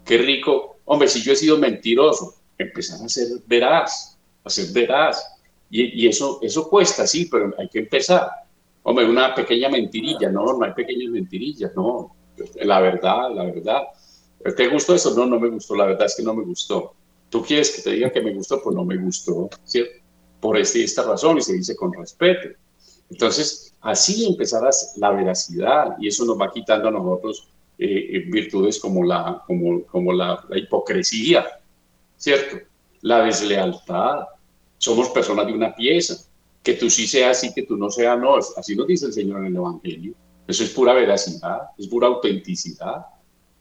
[0.06, 0.78] Qué rico.
[0.86, 5.24] Hombre, si yo he sido mentiroso, empezar a ser veraz, a ser veraz.
[5.72, 8.30] Y, eso, eso cuesta, sí, pero hay que empezar.
[8.84, 12.16] Hombre, una pequeña mentirilla, no, no hay pequeñas mentirillas, no.
[12.62, 13.82] La verdad, la verdad.
[14.56, 15.14] ¿Te gustó eso?
[15.16, 16.94] No, no me gustó, la verdad es que no me gustó.
[17.30, 19.92] Tú quieres que te diga que me gustó, pues no me gustó, ¿cierto?
[20.40, 22.50] Por esta y esta razón, y se dice con respeto.
[23.10, 27.50] Entonces, así empezarás la veracidad, y eso nos va quitando a nosotros
[27.82, 31.46] eh, eh, virtudes como la, como, como la, hipocresía,
[32.18, 32.58] ¿cierto?
[33.02, 34.28] La deslealtad.
[34.78, 36.16] Somos personas de una pieza.
[36.62, 38.36] Que tú sí seas y que tú no seas no.
[38.36, 40.14] Así nos dice el Señor en el Evangelio.
[40.46, 43.06] Eso es pura veracidad, es pura autenticidad.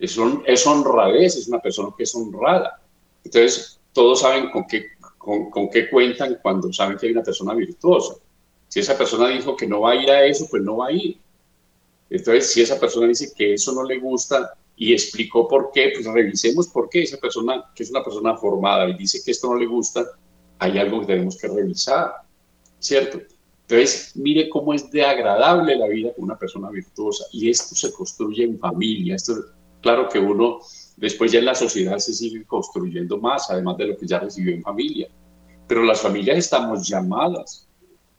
[0.01, 2.81] Es, es honradez, es una persona que es honrada.
[3.23, 4.87] Entonces, todos saben con qué,
[5.51, 8.14] con, qué cuentan cuando saben que hay una persona virtuosa.
[8.69, 10.93] Si esa persona dijo que no va a ir a eso, pues no va a
[10.93, 11.19] ir.
[12.11, 16.07] Entonces, si esa persona dice que eso no le gusta y explicó por qué, pues
[16.07, 19.57] revisemos por qué esa persona, que es una persona formada y dice que esto no
[19.57, 20.07] le gusta,
[20.59, 22.12] hay algo que tenemos que revisar,
[22.79, 23.21] ¿cierto?
[23.62, 27.93] Entonces, mire cómo es de agradable la vida con una persona virtuosa y esto se
[27.93, 29.17] construye en familia.
[29.83, 30.61] Claro que uno
[30.97, 34.55] después ya en la sociedad se sigue construyendo más, además de lo que ya recibió
[34.55, 35.09] en familia.
[35.68, 37.68] Pero las familias estamos llamadas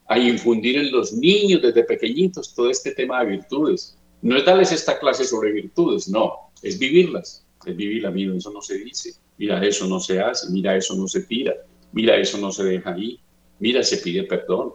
[0.08, 3.98] a infundir en los niños desde pequeñitos todo este tema de virtudes.
[4.22, 7.44] No es darles esta clase sobre virtudes, no, es vivirlas.
[7.66, 9.14] Es vivir la vida, eso no se dice.
[9.38, 11.54] Mira, eso no se hace, mira, eso no se tira,
[11.94, 13.20] mira, eso no se deja ahí,
[13.60, 14.74] mira, se pide perdón,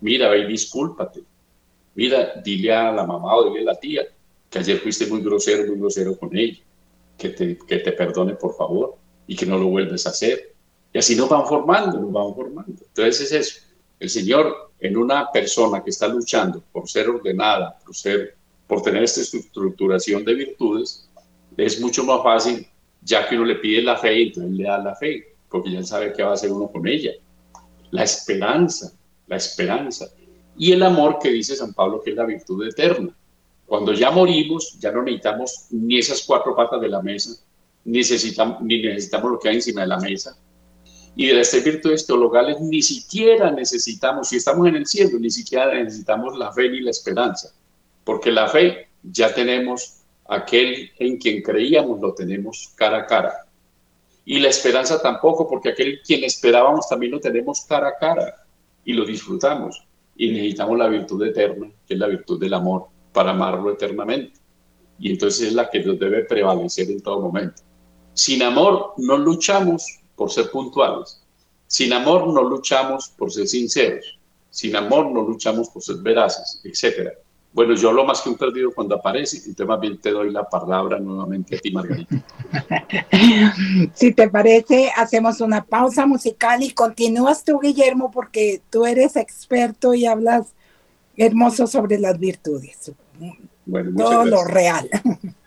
[0.00, 1.20] mira, ve discúlpate,
[1.94, 4.02] mira, dile a la mamá o dile a la tía
[4.48, 6.58] que ayer fuiste muy grosero, muy grosero con ella,
[7.18, 10.54] que te, que te perdone por favor y que no lo vuelves a hacer.
[10.92, 12.82] Y así nos van formando, nos van formando.
[12.86, 13.60] Entonces es eso.
[14.00, 19.02] El Señor en una persona que está luchando por ser ordenada, por, ser, por tener
[19.02, 21.08] esta estructuración de virtudes,
[21.56, 22.66] es mucho más fácil,
[23.02, 26.12] ya que uno le pide la fe, entonces le da la fe, porque ya sabe
[26.12, 27.12] qué va a hacer uno con ella.
[27.90, 28.92] La esperanza,
[29.26, 30.08] la esperanza.
[30.56, 33.10] Y el amor que dice San Pablo que es la virtud eterna.
[33.66, 37.30] Cuando ya morimos, ya no necesitamos ni esas cuatro patas de la mesa,
[37.84, 40.38] necesitamos, ni necesitamos lo que hay encima de la mesa,
[41.18, 45.74] y de las virtudes teologales ni siquiera necesitamos, si estamos en el cielo, ni siquiera
[45.74, 47.52] necesitamos la fe ni la esperanza,
[48.04, 49.96] porque la fe ya tenemos
[50.28, 53.34] aquel en quien creíamos, lo tenemos cara a cara.
[54.24, 58.46] Y la esperanza tampoco, porque aquel quien esperábamos también lo tenemos cara a cara
[58.84, 59.84] y lo disfrutamos.
[60.14, 64.38] Y necesitamos la virtud eterna, que es la virtud del amor, para amarlo eternamente.
[65.00, 67.60] Y entonces es la que nos debe prevalecer en todo momento.
[68.14, 71.22] Sin amor no luchamos por ser puntuales.
[71.68, 74.18] Sin amor no luchamos por ser sinceros.
[74.50, 77.10] Sin amor no luchamos por ser veraces, etc.
[77.52, 80.48] Bueno, yo lo más que un perdido cuando aparece, entonces más bien te doy la
[80.48, 82.16] palabra nuevamente a ti, Margarita.
[83.94, 89.94] Si te parece, hacemos una pausa musical y continúas tú, Guillermo, porque tú eres experto
[89.94, 90.54] y hablas
[91.16, 92.92] hermoso sobre las virtudes.
[93.66, 94.88] Bueno, Todo lo real.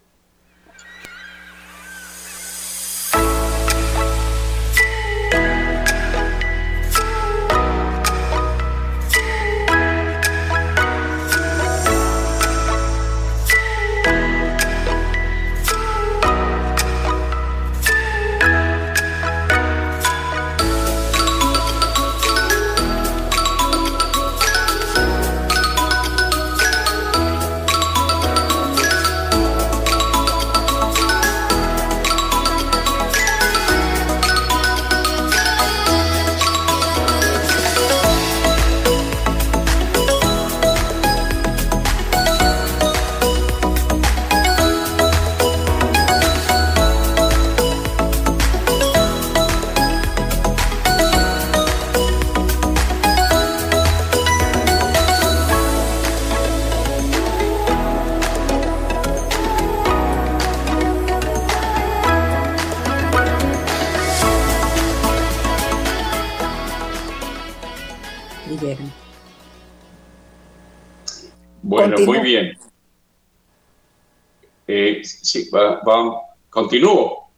[76.49, 77.29] Continúo.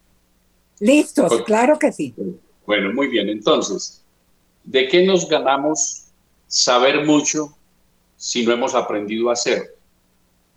[0.80, 2.14] Listos, claro que sí.
[2.66, 3.30] Bueno, muy bien.
[3.30, 4.04] Entonces,
[4.64, 6.06] ¿de qué nos ganamos
[6.48, 7.56] saber mucho
[8.18, 9.76] si no hemos aprendido a hacer?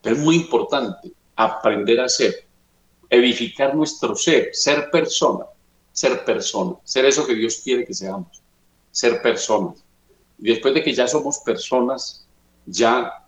[0.02, 2.46] Es muy importante aprender a hacer,
[3.10, 5.44] edificar nuestro ser, ser persona,
[5.92, 8.42] ser persona, ser eso que Dios quiere que seamos,
[8.90, 9.84] ser personas.
[10.38, 12.26] Y después de que ya somos personas,
[12.66, 13.25] ya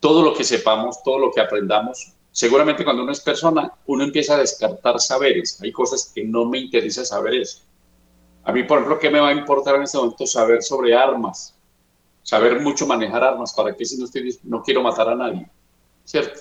[0.00, 4.34] todo lo que sepamos, todo lo que aprendamos, Seguramente cuando uno es persona, uno empieza
[4.34, 5.60] a descartar saberes.
[5.62, 7.60] Hay cosas que no me interesa saber eso.
[8.44, 11.54] A mí, por ejemplo, ¿qué me va a importar en este momento saber sobre armas?
[12.22, 13.52] Saber mucho manejar armas.
[13.52, 15.50] ¿Para qué si no, estoy, no quiero matar a nadie?
[16.04, 16.40] ¿Cierto?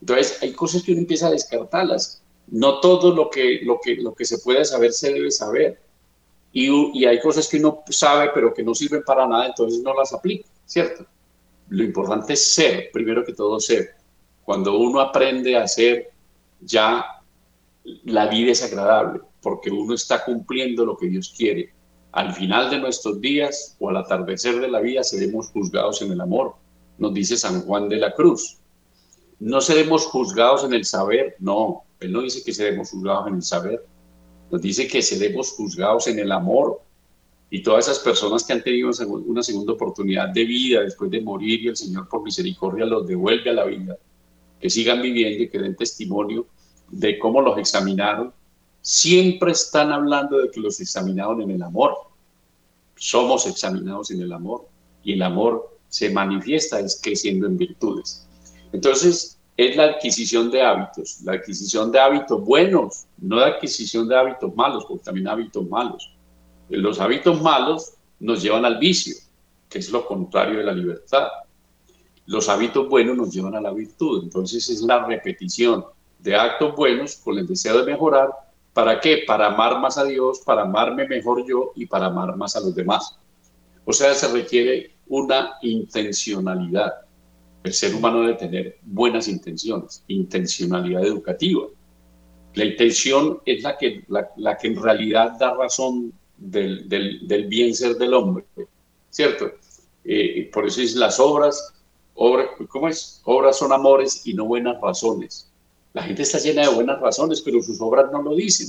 [0.00, 2.22] Entonces, hay cosas que uno empieza a descartarlas.
[2.46, 5.80] No todo lo que, lo que, lo que se puede saber se debe saber.
[6.52, 9.94] Y, y hay cosas que uno sabe pero que no sirven para nada, entonces no
[9.94, 11.06] las aplica, ¿cierto?
[11.70, 13.94] Lo importante es ser, primero que todo ser.
[14.44, 16.10] Cuando uno aprende a hacer,
[16.60, 17.04] ya
[18.04, 21.72] la vida es agradable, porque uno está cumpliendo lo que Dios quiere.
[22.12, 26.20] Al final de nuestros días o al atardecer de la vida seremos juzgados en el
[26.20, 26.56] amor,
[26.98, 28.58] nos dice San Juan de la Cruz.
[29.38, 33.42] No seremos juzgados en el saber, no, él no dice que seremos juzgados en el
[33.42, 33.86] saber,
[34.50, 36.82] nos dice que seremos juzgados en el amor,
[37.50, 38.90] y todas esas personas que han tenido
[39.26, 43.50] una segunda oportunidad de vida después de morir y el Señor por misericordia los devuelve
[43.50, 43.98] a la vida,
[44.60, 46.46] que sigan viviendo y que den testimonio
[46.90, 48.32] de cómo los examinaron,
[48.82, 51.94] siempre están hablando de que los examinaron en el amor.
[52.94, 54.68] Somos examinados en el amor
[55.02, 58.26] y el amor se manifiesta es creciendo en virtudes.
[58.72, 64.16] Entonces, es la adquisición de hábitos, la adquisición de hábitos buenos, no la adquisición de
[64.16, 66.10] hábitos malos, porque también hábitos malos.
[66.70, 69.14] Los hábitos malos nos llevan al vicio,
[69.68, 71.28] que es lo contrario de la libertad.
[72.26, 74.24] Los hábitos buenos nos llevan a la virtud.
[74.24, 75.84] Entonces es la repetición
[76.20, 78.30] de actos buenos con el deseo de mejorar.
[78.72, 79.24] ¿Para qué?
[79.26, 82.74] Para amar más a Dios, para amarme mejor yo y para amar más a los
[82.74, 83.18] demás.
[83.84, 86.92] O sea, se requiere una intencionalidad.
[87.64, 91.66] El ser humano debe tener buenas intenciones, intencionalidad educativa.
[92.54, 98.14] La intención es la que, la, que en realidad da razón del, bien ser del
[98.14, 98.44] hombre,
[99.10, 99.52] ¿cierto?
[100.04, 101.74] Eh, por eso es las obras,
[102.14, 103.20] obra, ¿cómo es?
[103.24, 105.50] Obras son amores y no buenas razones.
[105.92, 108.68] La gente está llena de buenas razones, pero sus obras no lo dicen.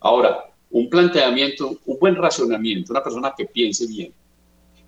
[0.00, 4.12] Ahora, un planteamiento, un buen razonamiento, una persona que piense bien,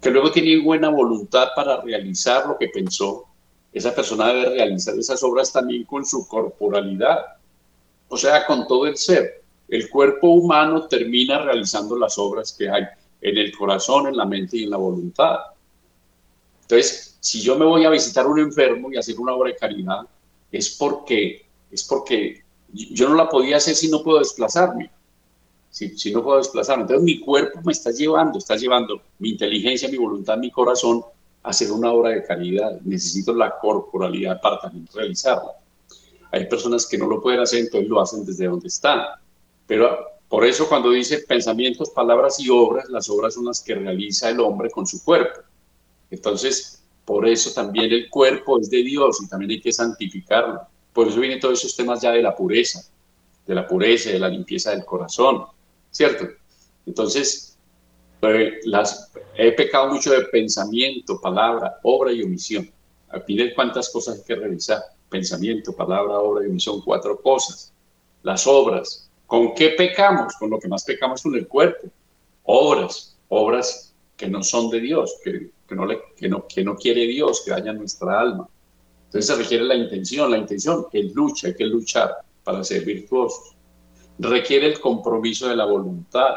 [0.01, 3.27] que luego tiene buena voluntad para realizar lo que pensó,
[3.73, 7.19] esa persona debe realizar esas obras también con su corporalidad,
[8.09, 9.40] o sea, con todo el ser.
[9.71, 12.83] El cuerpo humano termina realizando las obras que hay
[13.21, 15.39] en el corazón, en la mente y en la voluntad.
[16.63, 19.57] Entonces, si yo me voy a visitar a un enfermo y hacer una obra de
[19.57, 20.01] caridad,
[20.51, 22.43] es porque, es porque
[22.73, 24.91] yo no la podía hacer si no puedo desplazarme
[25.71, 26.83] si, no puedo desplazarme.
[26.83, 31.03] Entonces mi cuerpo me está llevando, está llevando mi inteligencia, mi voluntad, mi corazón
[31.43, 32.81] a hacer una obra de caridad.
[32.83, 35.53] Necesito la corporalidad para también realizarla.
[36.33, 39.01] Hay personas que no lo pueden hacer, entonces lo hacen desde donde están.
[39.71, 44.29] Pero por eso cuando dice pensamientos, palabras y obras, las obras son las que realiza
[44.29, 45.43] el hombre con su cuerpo.
[46.11, 50.63] Entonces, por eso también el cuerpo es de Dios y también hay que santificarlo.
[50.93, 52.81] Por eso vienen todos esos temas ya de la pureza,
[53.47, 55.45] de la pureza, de la limpieza del corazón,
[55.93, 56.27] ¿cierto?
[56.85, 57.57] Entonces,
[58.23, 62.69] eh, las, he pecado mucho de pensamiento, palabra, obra y omisión.
[63.11, 64.83] A fin de cuántas cosas hay que revisar.
[65.09, 67.73] Pensamiento, palabra, obra y omisión, cuatro cosas.
[68.25, 69.07] Las obras.
[69.31, 70.35] ¿Con qué pecamos?
[70.35, 71.87] Con lo que más pecamos con el cuerpo.
[72.43, 75.51] Obras, obras que no son de Dios, que,
[76.29, 78.49] no, que no quiere Dios, que dañan nuestra alma.
[79.05, 80.31] Entonces se requiere la intención.
[80.33, 83.55] La intención es lucha, hay que luchar para ser virtuosos
[84.21, 86.35] requiere el compromiso de la voluntad,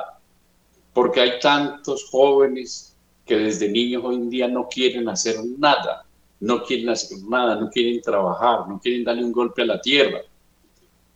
[0.93, 6.05] porque hay tantos jóvenes que desde niños hoy en día no quieren hacer nada,
[6.39, 10.21] no quieren hacer nada, no quieren trabajar, no quieren darle un golpe a la tierra,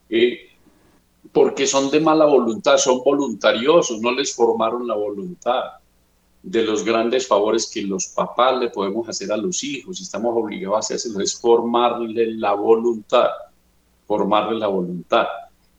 [0.09, 0.46] eh,
[1.31, 5.63] porque son de mala voluntad, son voluntariosos, no les formaron la voluntad
[6.43, 10.35] de los grandes favores que los papás le podemos hacer a los hijos y estamos
[10.35, 13.29] obligados a hacerlo, es formarle la voluntad,
[14.05, 15.25] formarle la voluntad.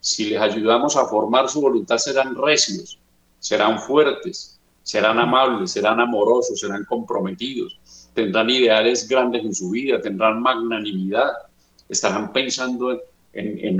[0.01, 2.99] Si les ayudamos a formar su voluntad, serán recios,
[3.39, 7.79] serán fuertes, serán amables, serán amorosos, serán comprometidos,
[8.15, 11.31] tendrán ideales grandes en su vida, tendrán magnanimidad,
[11.89, 13.01] estarán pensando en,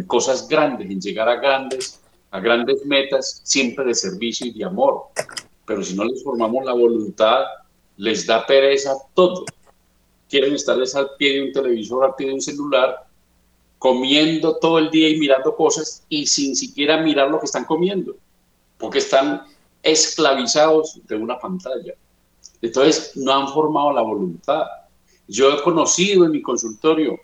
[0.07, 2.01] cosas grandes, en llegar a grandes,
[2.31, 5.05] a grandes metas, siempre de servicio y de amor.
[5.67, 7.45] Pero si no les formamos la voluntad,
[7.97, 9.45] les da pereza todo.
[10.29, 13.07] Quieren estarles al pie de un televisor, al pie de un celular,
[13.79, 18.17] comiendo todo el día y mirando cosas y sin siquiera mirar lo que están comiendo,
[18.77, 19.43] porque están
[19.83, 21.95] esclavizados de una pantalla.
[22.61, 24.65] Entonces, no han formado la voluntad.
[25.29, 27.21] Yo he conocido en mi consultorio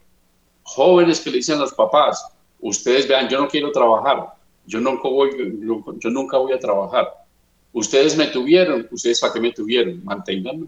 [0.64, 2.26] jóvenes que le dicen a los papás,
[2.60, 4.34] ustedes vean, yo no quiero trabajar,
[4.66, 7.08] yo nunca voy, a trabajar.
[7.72, 10.66] Ustedes me tuvieron, ustedes para qué me tuvieron, manténganme,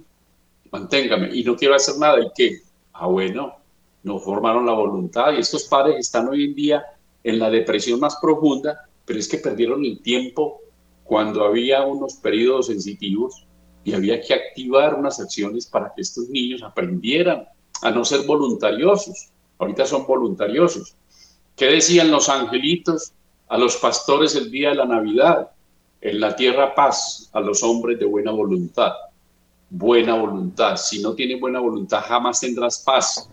[0.70, 2.60] manténgame, y no quiero hacer nada, ¿y qué?
[2.92, 3.54] Ah, bueno,
[4.02, 6.84] no formaron la voluntad y estos padres están hoy en día
[7.24, 10.60] en la depresión más profunda, pero es que perdieron el tiempo
[11.02, 13.46] cuando había unos periodos sensitivos
[13.84, 17.46] y había que activar unas acciones para que estos niños aprendieran
[17.82, 19.30] a no ser voluntariosos.
[19.58, 20.96] Ahorita son voluntariosos.
[21.54, 23.12] ¿Qué decían los angelitos
[23.48, 25.50] a los pastores el día de la Navidad?
[26.00, 28.92] En la tierra paz a los hombres de buena voluntad.
[29.70, 30.76] Buena voluntad.
[30.76, 33.28] Si no tienes buena voluntad, jamás tendrás paz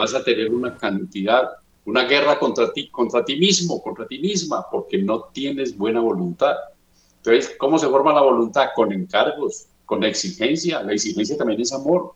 [0.00, 1.50] vas a tener una cantidad,
[1.84, 6.54] una guerra contra ti, contra ti mismo, contra ti misma, porque no tienes buena voluntad.
[7.16, 8.68] Entonces, ¿cómo se forma la voluntad?
[8.74, 10.82] Con encargos, con exigencia.
[10.82, 12.14] La exigencia también es amor.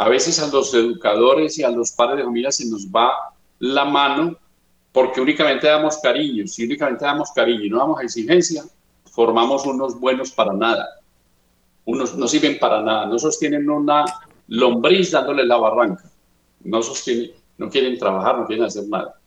[0.00, 3.12] A veces a los educadores y a los padres de familia se nos va
[3.58, 4.34] la mano
[4.92, 6.46] porque únicamente damos cariño.
[6.46, 8.64] Si únicamente damos cariño y no damos exigencia,
[9.04, 10.88] formamos unos buenos para nada.
[11.84, 14.06] unos no sirven para nada, no sostienen una
[14.48, 16.10] lombriz dándole la barranca,
[16.64, 19.20] no sostienen, no quieren trabajar, no quieren hacer nada.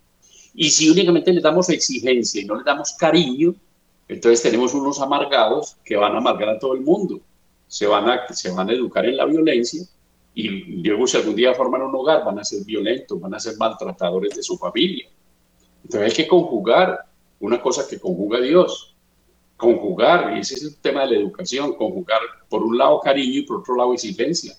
[0.55, 3.53] Y si únicamente le damos exigencia y no le damos cariño,
[4.07, 7.19] entonces tenemos unos amargados que van a amargar a todo el mundo,
[7.67, 9.87] se van a, se van a educar en la violencia
[10.35, 10.49] y
[10.81, 14.35] luego si algún día forman un hogar van a ser violentos, van a ser maltratadores
[14.35, 15.07] de su familia.
[15.83, 16.99] Entonces hay que conjugar
[17.39, 18.95] una cosa que conjuga Dios,
[19.57, 23.41] conjugar, y ese es el tema de la educación, conjugar por un lado cariño y
[23.43, 24.55] por otro lado exigencia.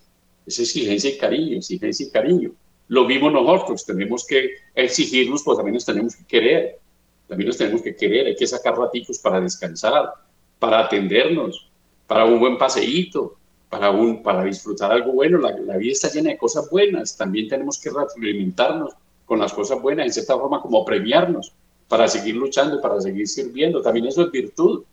[0.46, 2.52] Es exigencia y cariño, exigencia y cariño.
[2.88, 6.78] Lo mismo nosotros, tenemos que exigirnos, pues también nos tenemos que querer,
[7.26, 10.12] también nos tenemos que querer, hay que sacar raticos para descansar,
[10.58, 11.70] para atendernos,
[12.06, 13.38] para un buen paseíto,
[13.74, 15.38] para, un, para disfrutar algo bueno.
[15.38, 18.92] La, la vida está llena de cosas buenas, también tenemos que retroalimentarnos
[19.24, 21.52] con las cosas buenas, en cierta forma como premiarnos
[21.88, 23.82] para seguir luchando, para seguir sirviendo.
[23.82, 24.84] También eso es virtud.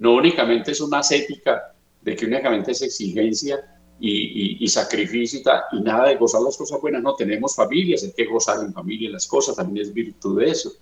[0.00, 5.80] No únicamente es una ascética de que únicamente es exigencia y, y, sacrificio y, y,
[5.82, 7.02] nada de gozar las cosas buenas.
[7.02, 10.72] No, tenemos familias, hay que gozar en familia las cosas, también es virtud de eso.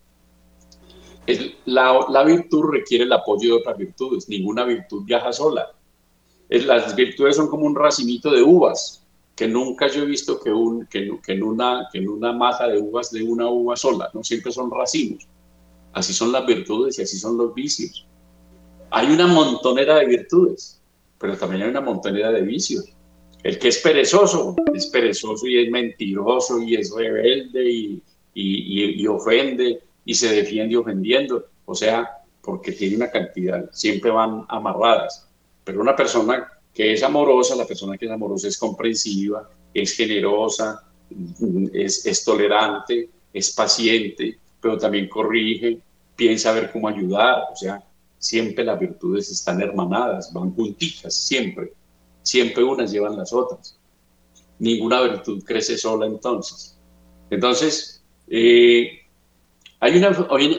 [1.66, 5.70] la, la, virtud requiere el apoyo de otras virtudes, ninguna virtud viaja sola.
[6.50, 10.86] Las virtudes son como un racimito de uvas, que nunca yo he visto que, un,
[10.86, 12.32] que, que, en una, que en una
[12.66, 15.26] de uvas de una uva sola, no siempre son racimos.
[15.92, 18.06] Así son las virtudes y así son los vicios.
[18.90, 20.82] Hay una montonera de virtudes,
[21.18, 22.92] pero también hay una montonera de vicios.
[23.42, 28.02] El que es perezoso, es perezoso y es mentiroso y es rebelde y,
[28.34, 31.46] y, y, ofende y se defiende ofendiendo.
[31.64, 32.10] O sea,
[32.42, 35.29] porque tiene una cantidad, siempre van amarradas.
[35.70, 40.82] Pero una persona que es amorosa, la persona que es amorosa es comprensiva, es generosa,
[41.72, 45.78] es, tolerante, es paciente, pero también corrige,
[46.16, 47.44] piensa ver cómo ayudar.
[47.52, 47.82] O sea,
[48.18, 51.72] siempre las virtudes están hermanadas, van juntitas, siempre
[52.22, 53.76] siempre unas llevan las otras.
[54.58, 56.76] Ninguna virtud crece sola entonces.
[57.30, 58.99] Entonces, eh,
[59.80, 60.10] hay, una,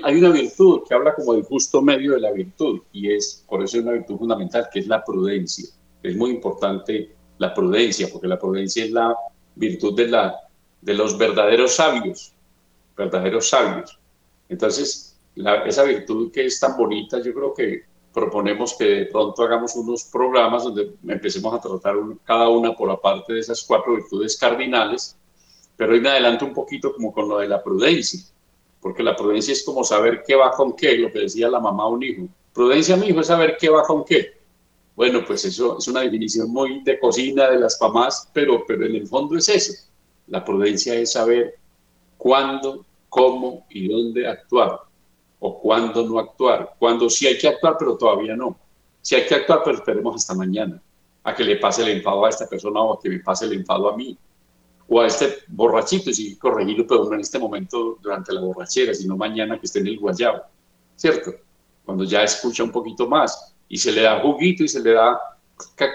[0.03, 3.63] hay una virtud que habla como del justo medio de la virtud y es, por
[3.63, 5.69] eso es una virtud fundamental, que es la prudencia.
[6.01, 9.15] Es muy importante la prudencia, porque la prudencia es la
[9.55, 10.35] virtud de, la,
[10.81, 12.33] de los verdaderos sabios,
[12.97, 13.99] verdaderos sabios.
[14.49, 19.75] Entonces, esa virtud que es tan bonita, yo creo que proponemos que de pronto hagamos
[19.75, 21.95] unos programas donde empecemos a tratar
[22.25, 25.15] cada una por aparte de esas cuatro virtudes cardinales,
[25.77, 28.19] pero hoy me adelanto un poquito como con lo de la prudencia,
[28.81, 31.83] porque la prudencia es como saber qué va con qué, lo que decía la mamá
[31.83, 32.27] a un hijo.
[32.53, 34.41] Prudencia, mi hijo, es saber qué va con qué.
[34.95, 38.95] Bueno, pues eso es una definición muy de cocina de las mamás, pero, pero en
[38.95, 39.73] el fondo es eso.
[40.27, 41.55] La prudencia es saber
[42.17, 44.79] cuándo, cómo y dónde actuar
[45.39, 48.55] o cuándo no actuar, cuando sí hay que actuar, pero todavía no.
[49.01, 50.79] Si hay que actuar, pero esperemos hasta mañana,
[51.23, 53.53] a que le pase el enfado a esta persona o a que me pase el
[53.53, 54.15] enfado a mí,
[54.93, 59.15] o a este borrachito, sí corregirlo, pero no en este momento durante la borrachera, sino
[59.15, 60.41] mañana que esté en el guayabo,
[60.97, 61.33] ¿cierto?
[61.85, 65.17] Cuando ya escucha un poquito más y se le da juguito y se le da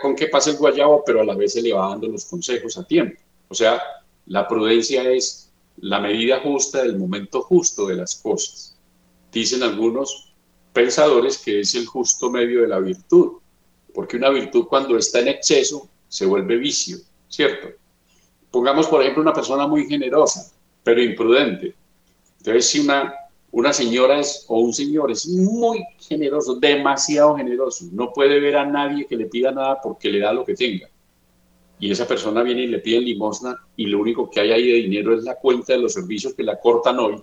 [0.01, 2.79] con que pase el guayabo, pero a la vez se le va dando los consejos
[2.79, 3.21] a tiempo.
[3.49, 3.83] O sea,
[4.25, 8.77] la prudencia es la medida justa del momento justo de las cosas
[9.31, 10.33] dicen algunos
[10.73, 13.33] pensadores que es el justo medio de la virtud,
[13.93, 16.97] porque una virtud cuando está en exceso se vuelve vicio,
[17.29, 17.69] ¿cierto?
[18.57, 20.51] Pongamos, por ejemplo, una persona muy generosa,
[20.83, 21.75] pero imprudente.
[22.39, 23.13] Entonces, si una,
[23.51, 28.65] una señora es, o un señor es muy generoso, demasiado generoso, no puede ver a
[28.65, 30.89] nadie que le pida nada porque le da lo que tenga.
[31.79, 34.79] Y esa persona viene y le pide limosna y lo único que hay ahí de
[34.79, 37.23] dinero es la cuenta de los servicios que la cortan hoy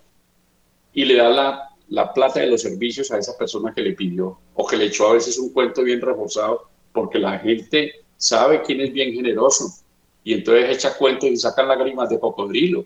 [0.93, 4.38] y le da la la plata de los servicios a esa persona que le pidió
[4.53, 8.81] o que le echó a veces un cuento bien reforzado, porque la gente sabe quién
[8.81, 9.82] es bien generoso
[10.24, 12.86] y entonces echa cuentos y sacan lágrimas de cocodrilo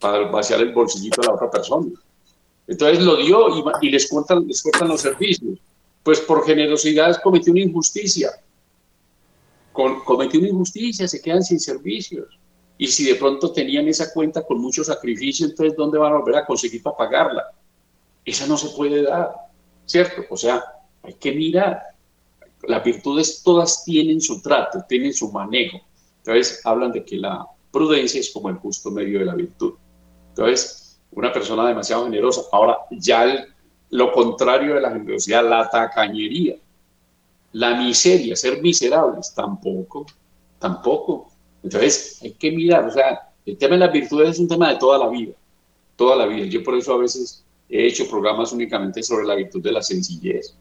[0.00, 1.90] para vaciar el bolsillito a la otra persona.
[2.66, 3.48] Entonces lo dio
[3.80, 5.58] y, les, cuentan, les cortan los servicios.
[6.02, 8.30] Pues por generosidad cometió una injusticia.
[9.72, 12.38] cometió una injusticia, se quedan sin servicios.
[12.76, 16.36] Y si de pronto tenían esa cuenta con mucho sacrificio, entonces ¿dónde van a volver
[16.36, 17.44] a conseguir para pagarla?
[18.24, 19.34] esa no se puede dar,
[19.84, 20.22] ¿cierto?
[20.30, 20.64] O sea,
[21.02, 21.82] hay que mirar.
[22.62, 25.80] Las virtudes todas tienen su trato, tienen su manejo.
[26.24, 29.74] Entonces, hablan de que la prudencia es como el justo medio de la virtud.
[30.30, 32.42] Entonces, una persona demasiado generosa.
[32.52, 33.46] Ahora, ya
[33.90, 36.56] lo contrario de la generosidad, la tacañería,
[37.52, 40.06] la miseria, ser miserables, tampoco,
[40.58, 41.30] tampoco.
[41.62, 42.86] Entonces, hay que mirar.
[42.86, 45.34] O sea, el tema de las virtudes es un tema de toda la vida,
[45.96, 46.46] toda la vida.
[46.46, 50.54] Yo por eso a veces He hecho programas únicamente sobre la virtud de la sencillez.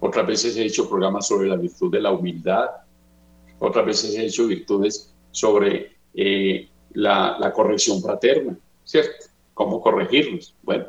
[0.00, 2.66] Otras veces he hecho programas sobre la virtud de la humildad.
[3.62, 9.26] Otras veces he hecho virtudes sobre eh, la, corrección fraterna, ¿cierto?
[9.54, 10.54] ¿Cómo corregirlos?
[10.62, 10.86] Bueno,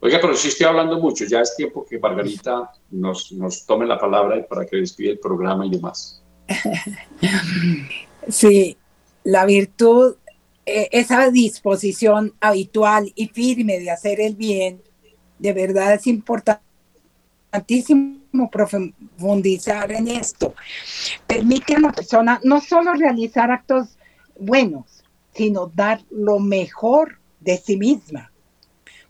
[0.00, 3.98] oiga, pero si estoy hablando mucho, ya es tiempo que Margarita nos, nos tome la
[3.98, 6.22] palabra para que despide el programa y demás.
[8.28, 8.76] Sí,
[9.22, 10.16] la virtud,
[10.64, 14.82] eh, esa disposición habitual y firme de hacer el bien,
[15.38, 18.18] de verdad es importantísimo
[18.50, 20.54] profundizar en esto.
[21.26, 23.96] Permite a la persona no solo realizar actos
[24.38, 28.32] buenos, sino dar lo mejor de sí misma,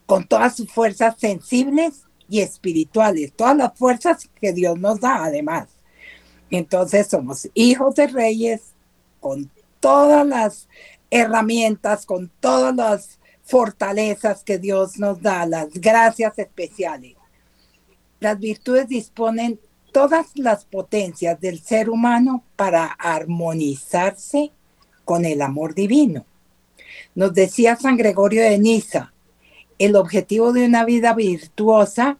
[0.06, 5.68] con todas sus fuerzas sensibles y espirituales, todas las fuerzas que Dios nos da además.
[6.50, 8.74] Entonces somos hijos de reyes
[9.20, 9.50] con
[9.80, 10.68] todas las
[11.10, 17.14] herramientas, con todas las fortalezas que Dios nos da, las gracias especiales.
[18.20, 19.60] Las virtudes disponen
[19.92, 24.52] todas las potencias del ser humano para armonizarse
[25.04, 26.26] con el amor divino.
[27.14, 29.12] Nos decía San Gregorio de Niza,
[29.78, 32.18] el objetivo de una vida virtuosa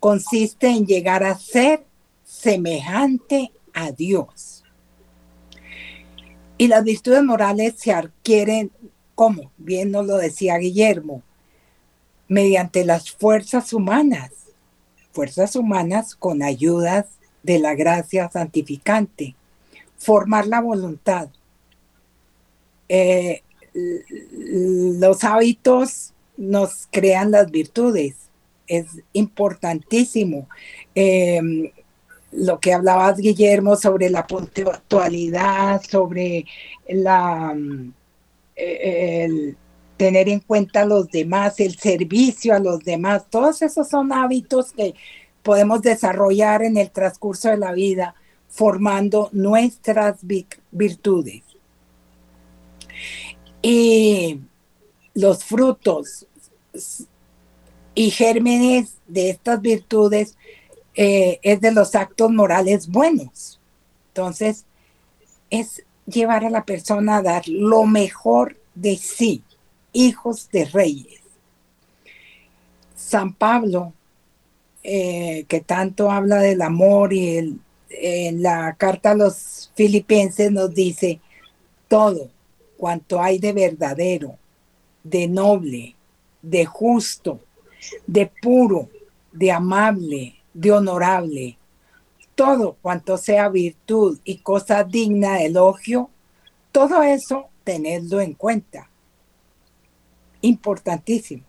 [0.00, 1.84] consiste en llegar a ser
[2.24, 4.64] semejante a Dios.
[6.56, 8.70] Y las virtudes morales se adquieren,
[9.14, 11.22] como bien nos lo decía Guillermo,
[12.26, 14.32] mediante las fuerzas humanas,
[15.18, 17.06] fuerzas humanas con ayudas
[17.42, 19.34] de la gracia santificante,
[19.96, 21.28] formar la voluntad,
[22.88, 23.42] eh,
[23.74, 28.14] los hábitos nos crean las virtudes.
[28.68, 30.48] Es importantísimo.
[30.94, 31.72] Eh,
[32.30, 36.44] lo que hablabas, Guillermo, sobre la puntualidad, sobre
[36.88, 37.56] la,
[38.54, 39.56] eh, el
[39.98, 44.72] tener en cuenta a los demás, el servicio a los demás, todos esos son hábitos
[44.72, 44.94] que
[45.42, 48.14] podemos desarrollar en el transcurso de la vida,
[48.48, 50.20] formando nuestras
[50.70, 51.42] virtudes.
[53.60, 54.40] Y
[55.14, 56.26] los frutos
[57.94, 60.36] y gérmenes de estas virtudes
[60.94, 63.60] eh, es de los actos morales buenos.
[64.08, 64.64] Entonces,
[65.50, 69.42] es llevar a la persona a dar lo mejor de sí,
[69.92, 71.20] hijos de reyes.
[72.94, 73.92] San Pablo,
[74.82, 77.58] eh, que tanto habla del amor y
[77.90, 81.20] en la carta a los filipenses nos dice,
[81.88, 82.30] todo
[82.76, 84.38] cuanto hay de verdadero,
[85.02, 85.96] de noble,
[86.42, 87.40] de justo,
[88.06, 88.88] de puro,
[89.32, 91.58] de amable, de honorable,
[92.34, 96.10] todo cuanto sea virtud y cosa digna de elogio,
[96.72, 98.88] todo eso tenedlo en cuenta.
[100.40, 101.42] Importantísimo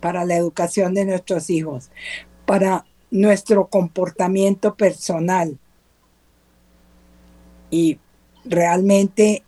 [0.00, 1.90] para la educación de nuestros hijos,
[2.44, 5.58] para nuestro comportamiento personal.
[7.70, 7.98] Y
[8.44, 9.42] realmente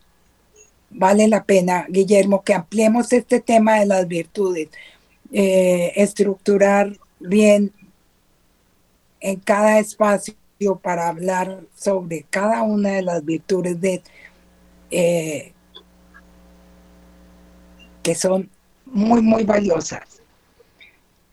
[0.91, 4.69] vale la pena, Guillermo, que ampliemos este tema de las virtudes,
[5.33, 7.73] eh, estructurar bien
[9.21, 10.35] en cada espacio
[10.83, 14.03] para hablar sobre cada una de las virtudes de,
[14.91, 15.53] eh,
[18.09, 18.49] que son
[18.87, 20.23] muy, muy valiosas.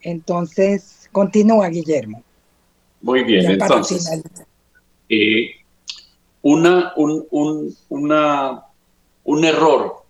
[0.02, 2.22] Entonces, continúa, Guillermo.
[3.00, 4.06] Muy bien, entonces.
[5.08, 5.52] Eh,
[6.42, 8.62] una, un, una
[9.24, 10.04] un error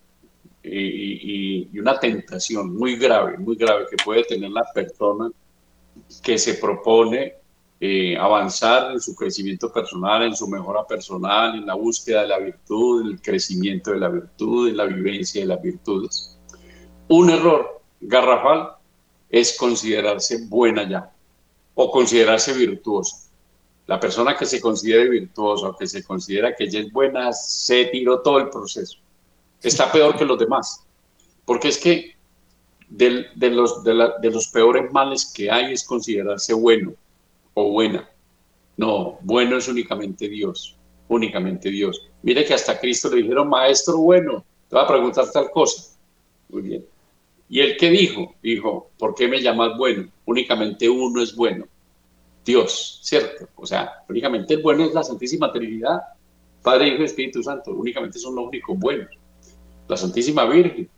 [0.65, 5.31] y, una tentación muy grave, muy grave que puede tener la persona
[6.21, 7.35] que se propone
[7.79, 12.39] eh, avanzar en su crecimiento personal, en su mejora personal, en la búsqueda de la
[12.41, 16.36] virtud, en el crecimiento de la virtud, en la vivencia de las virtudes.
[17.09, 18.77] Un error garrafal
[19.31, 21.11] es considerarse buena ya
[21.75, 23.29] o considerarse virtuosa.
[23.87, 27.85] La persona que se considere virtuosa o que se considera que ella es buena se
[27.87, 28.99] tiró todo el proceso
[29.63, 30.85] está peor que los demás.
[31.45, 32.15] Porque es que
[32.89, 36.95] de, los, de, los peores males que hay es considerarse bueno
[37.55, 38.09] o buena.
[38.77, 40.77] No, bueno es únicamente Dios,
[41.09, 42.03] únicamente Dios.
[42.23, 45.95] Mire que hasta Cristo le dijeron, maestro bueno, te va a preguntar tal cosa.
[46.49, 46.87] Muy bien.
[47.49, 48.35] ¿Y él qué dijo?
[48.43, 50.09] Dijo, ¿por qué me llamas bueno?
[50.25, 51.67] Únicamente uno es bueno,
[52.45, 53.49] Dios, ¿cierto?
[53.55, 56.01] O sea, únicamente el bueno es la Santísima Trinidad,
[56.63, 59.09] Padre, Hijo y Espíritu Santo, únicamente son los únicos buenos
[59.89, 60.89] la Santísima Virgen,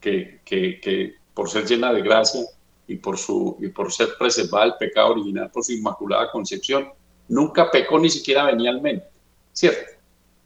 [0.00, 2.42] que, que, por ser llena de gracia
[2.86, 6.88] y por, su, y por ser preservada del pecado original por su inmaculada concepción,
[7.28, 9.06] nunca pecó ni siquiera venía al mente,
[9.52, 9.92] ¿cierto?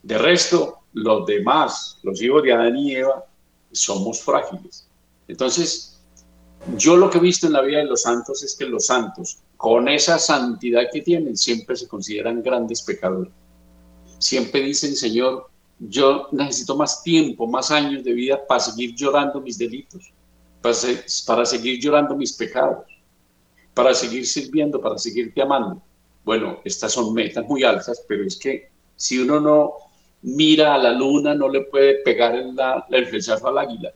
[0.03, 3.25] De resto, los demás, los hijos de Adán y Eva,
[3.73, 4.87] somos frágiles.
[5.29, 6.01] Entonces,
[6.77, 9.39] yo lo que he visto en la vida de los santos es que los santos,
[9.57, 13.33] con esa santidad que tienen, siempre se consideran grandes pecadores
[14.25, 19.59] siempre dicen, Señor, yo necesito más tiempo, más años de vida para seguir llorando mis
[19.59, 20.13] delitos,
[20.63, 20.75] para,
[21.27, 22.87] para seguir llorando mis pecados,
[23.75, 25.83] para seguir sirviendo, para seguirte amando.
[26.25, 29.73] Bueno, estas son metas muy altas, pero es que si uno no
[30.23, 32.57] mira a la luna, no le puede pegar el,
[32.91, 33.93] el flechazo al águila.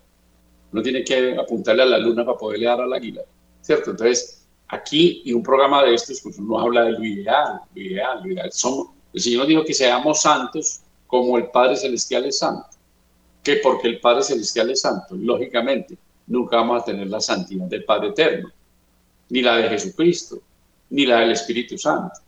[0.72, 3.22] Uno tiene que apuntarle a la luna para poderle dar al águila,
[3.60, 3.90] ¿cierto?
[3.90, 8.20] Entonces, aquí, y un programa de estos, pues uno habla de lo ideal, lo ideal,
[8.22, 8.52] lo ideal.
[8.52, 12.68] Somos, el Señor dijo que seamos santos como el Padre Celestial es santo.
[13.42, 15.96] Que porque el Padre Celestial es santo, lógicamente,
[16.26, 18.50] nunca vamos a tener la santidad del Padre Eterno,
[19.30, 20.40] ni la de Jesucristo,
[20.90, 22.20] ni la del Espíritu Santo,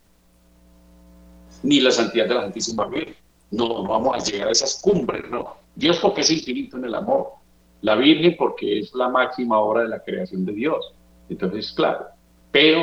[1.63, 3.15] ni la santidad de la Santísima Virgen.
[3.51, 5.57] No vamos a llegar a esas cumbres, no.
[5.75, 7.33] Dios porque es infinito en el amor.
[7.81, 10.93] La Virgen porque es la máxima obra de la creación de Dios.
[11.29, 12.05] Entonces, claro,
[12.51, 12.81] pero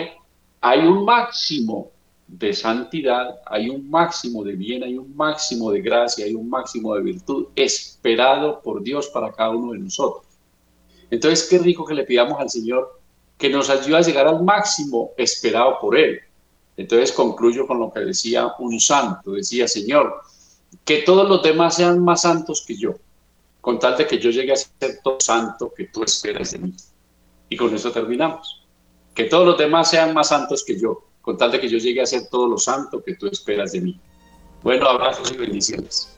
[0.60, 1.90] hay un máximo
[2.26, 6.94] de santidad, hay un máximo de bien, hay un máximo de gracia, hay un máximo
[6.94, 10.24] de virtud esperado por Dios para cada uno de nosotros.
[11.10, 12.98] Entonces, qué rico que le pidamos al Señor
[13.38, 16.20] que nos ayude a llegar al máximo esperado por Él.
[16.76, 20.20] Entonces concluyo con lo que decía un santo, decía, Señor,
[20.84, 22.94] que todos los demás sean más santos que yo,
[23.68, 26.74] con tal de que yo llegue a ser todo santo que tú esperas de mí.
[27.50, 28.66] Y con eso terminamos.
[29.14, 32.00] Que todos los demás sean más santos que yo, con tal de que yo llegue
[32.00, 34.00] a ser todo lo santo que tú esperas de mí.
[34.62, 36.17] Bueno, abrazos y bendiciones.